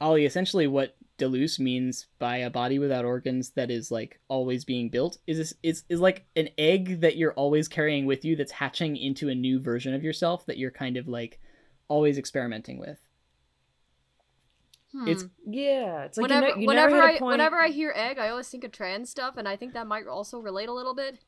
[0.00, 4.88] Ollie, essentially what Deleuze means by a body without organs that is like always being
[4.88, 8.52] built is this is, is like an egg that you're always carrying with you that's
[8.52, 11.40] hatching into a new version of yourself that you're kind of like
[11.88, 12.98] always experimenting with.
[14.92, 15.08] Hmm.
[15.08, 16.04] It's Yeah.
[16.04, 17.32] It's like whenever you, ne- you whenever never hit I a point.
[17.32, 20.06] whenever I hear egg, I always think of trans stuff, and I think that might
[20.06, 21.18] also relate a little bit.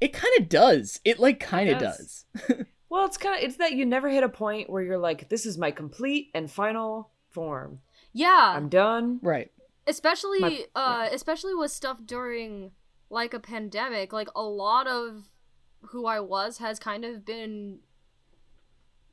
[0.00, 1.00] it kind of does.
[1.04, 2.24] It like kind of does.
[2.48, 2.66] does.
[2.90, 5.44] Well, it's kind of it's that you never hit a point where you're like, this
[5.44, 7.80] is my complete and final form.
[8.14, 9.18] Yeah, I'm done.
[9.22, 9.50] right.
[9.86, 12.70] especially My- uh especially with stuff during
[13.10, 15.24] like a pandemic like a lot of
[15.92, 17.78] who i was has kind of been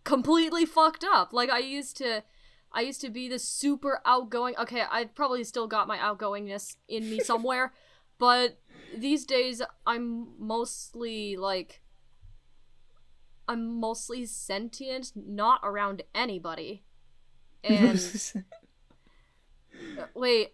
[0.03, 2.23] completely fucked up like i used to
[2.71, 7.09] i used to be this super outgoing okay i've probably still got my outgoingness in
[7.09, 7.73] me somewhere
[8.17, 8.57] but
[8.95, 11.81] these days i'm mostly like
[13.47, 16.83] i'm mostly sentient not around anybody
[17.63, 17.99] and
[20.13, 20.53] Wait,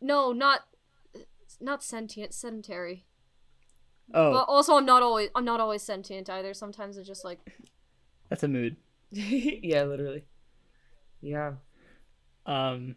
[0.00, 0.62] no, not
[1.60, 3.04] not sentient, sedentary.
[4.14, 6.54] oh, But also, I'm not always I'm not always sentient either.
[6.54, 7.38] Sometimes it's just like
[8.28, 8.76] that's a mood.
[9.12, 10.24] yeah, literally.
[11.20, 11.52] Yeah.
[12.46, 12.96] Um,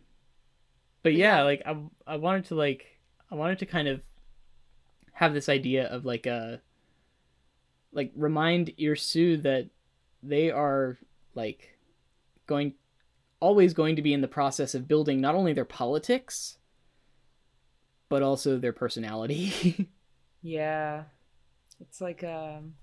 [1.02, 1.44] but yeah, yeah.
[1.44, 3.00] like I, I wanted to like
[3.32, 4.02] I wanted to kind of
[5.14, 6.62] have this idea of like a
[7.92, 9.70] like remind Irsu that
[10.22, 10.98] they are
[11.36, 11.78] like
[12.48, 12.74] going
[13.40, 16.58] always going to be in the process of building not only their politics
[18.10, 19.90] but also their personality.
[20.44, 21.04] Yeah.
[21.80, 22.76] It's like um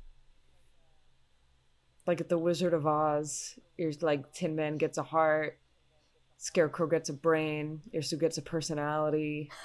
[2.10, 5.60] like at the Wizard of Oz, you're like Tin Man gets a heart,
[6.38, 9.48] Scarecrow gets a brain, Irsu gets a personality.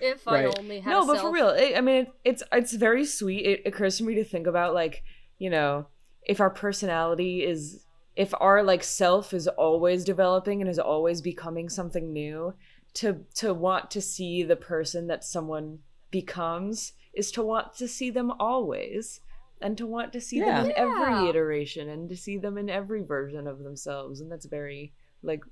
[0.00, 0.58] If I Right.
[0.58, 3.46] only had no, a but for real, it, I mean, it, it's it's very sweet.
[3.46, 5.04] It occurs to me to think about like,
[5.38, 5.86] you know,
[6.26, 7.84] if our personality is
[8.16, 12.54] if our like self is always developing and is always becoming something new,
[12.94, 15.78] to to want to see the person that someone
[16.10, 19.20] becomes is to want to see them always
[19.60, 20.62] and to want to see Yeah.
[20.62, 24.46] them in every iteration and to see them in every version of themselves and that's
[24.46, 24.92] very
[25.22, 25.42] like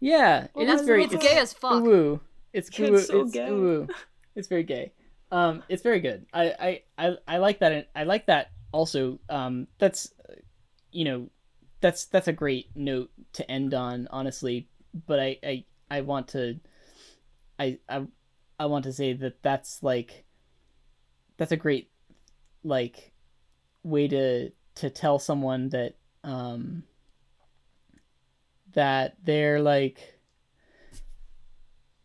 [0.00, 1.82] yeah, Well, it is very it's gay as fuck.
[1.82, 2.20] Woo.
[2.52, 2.98] It's It's woo.
[2.98, 3.50] so it's gay.
[3.50, 3.88] woo.
[4.36, 4.92] It's very gay.
[5.32, 6.26] Um, it's very good.
[6.32, 7.88] I, I, I, I like that.
[7.94, 8.50] I like that.
[8.72, 10.34] Also, um, that's, uh,
[10.92, 11.28] you know,
[11.80, 14.08] that's that's a great note to end on.
[14.10, 14.68] Honestly,
[15.06, 16.60] but I, I, I want to,
[17.58, 18.06] I, I,
[18.58, 20.24] I want to say that that's like,
[21.36, 21.90] that's a great,
[22.64, 23.12] like,
[23.82, 25.94] way to to tell someone that,
[26.24, 26.82] um,
[28.72, 30.14] that they're like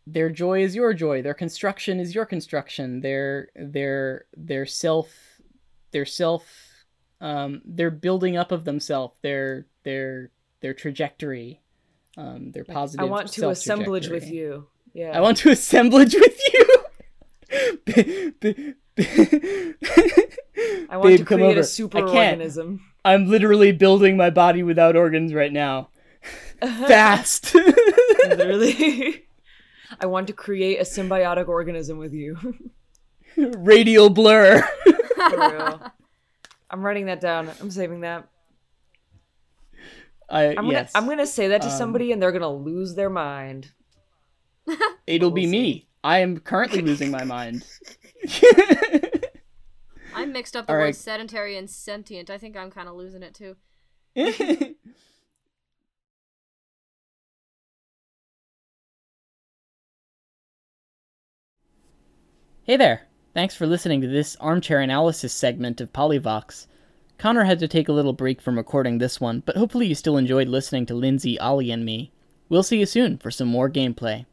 [0.06, 5.40] their joy is your joy their construction is your construction their their their self
[5.92, 6.44] their self
[7.20, 10.30] um their building up of themselves their their
[10.60, 11.60] their trajectory
[12.16, 14.66] um their positive I want to assemblage with you.
[14.92, 15.16] Yeah.
[15.16, 16.66] i want to assemblage with you
[20.90, 21.60] I want Babe, to come create over.
[21.60, 22.32] a super I can't.
[22.40, 22.84] organism.
[23.04, 25.88] i'm literally building my body without organs right now
[26.60, 27.54] fast
[28.28, 29.24] Literally.
[30.00, 32.36] I want to create a symbiotic organism with you.
[33.36, 34.60] radial blur
[35.30, 35.92] For real.
[36.70, 37.50] I'm writing that down.
[37.60, 38.28] I'm saving that.
[40.28, 40.92] I, I'm gonna yes.
[40.94, 43.72] I'm gonna say that to Um, somebody and they're gonna lose their mind.
[45.06, 45.50] It'll We'll be see.
[45.50, 45.88] me.
[46.04, 47.64] I am currently losing my mind.
[50.20, 50.96] I mixed up the All word right.
[50.96, 52.30] sedentary and sentient.
[52.30, 53.56] I think I'm kind of losing it too.
[54.14, 54.76] hey
[62.66, 63.02] there.
[63.32, 66.66] Thanks for listening to this armchair analysis segment of Polyvox.
[67.16, 70.16] Connor had to take a little break from recording this one, but hopefully you still
[70.16, 72.10] enjoyed listening to Lindsay, Ollie, and me.
[72.48, 74.26] We'll see you soon for some more gameplay.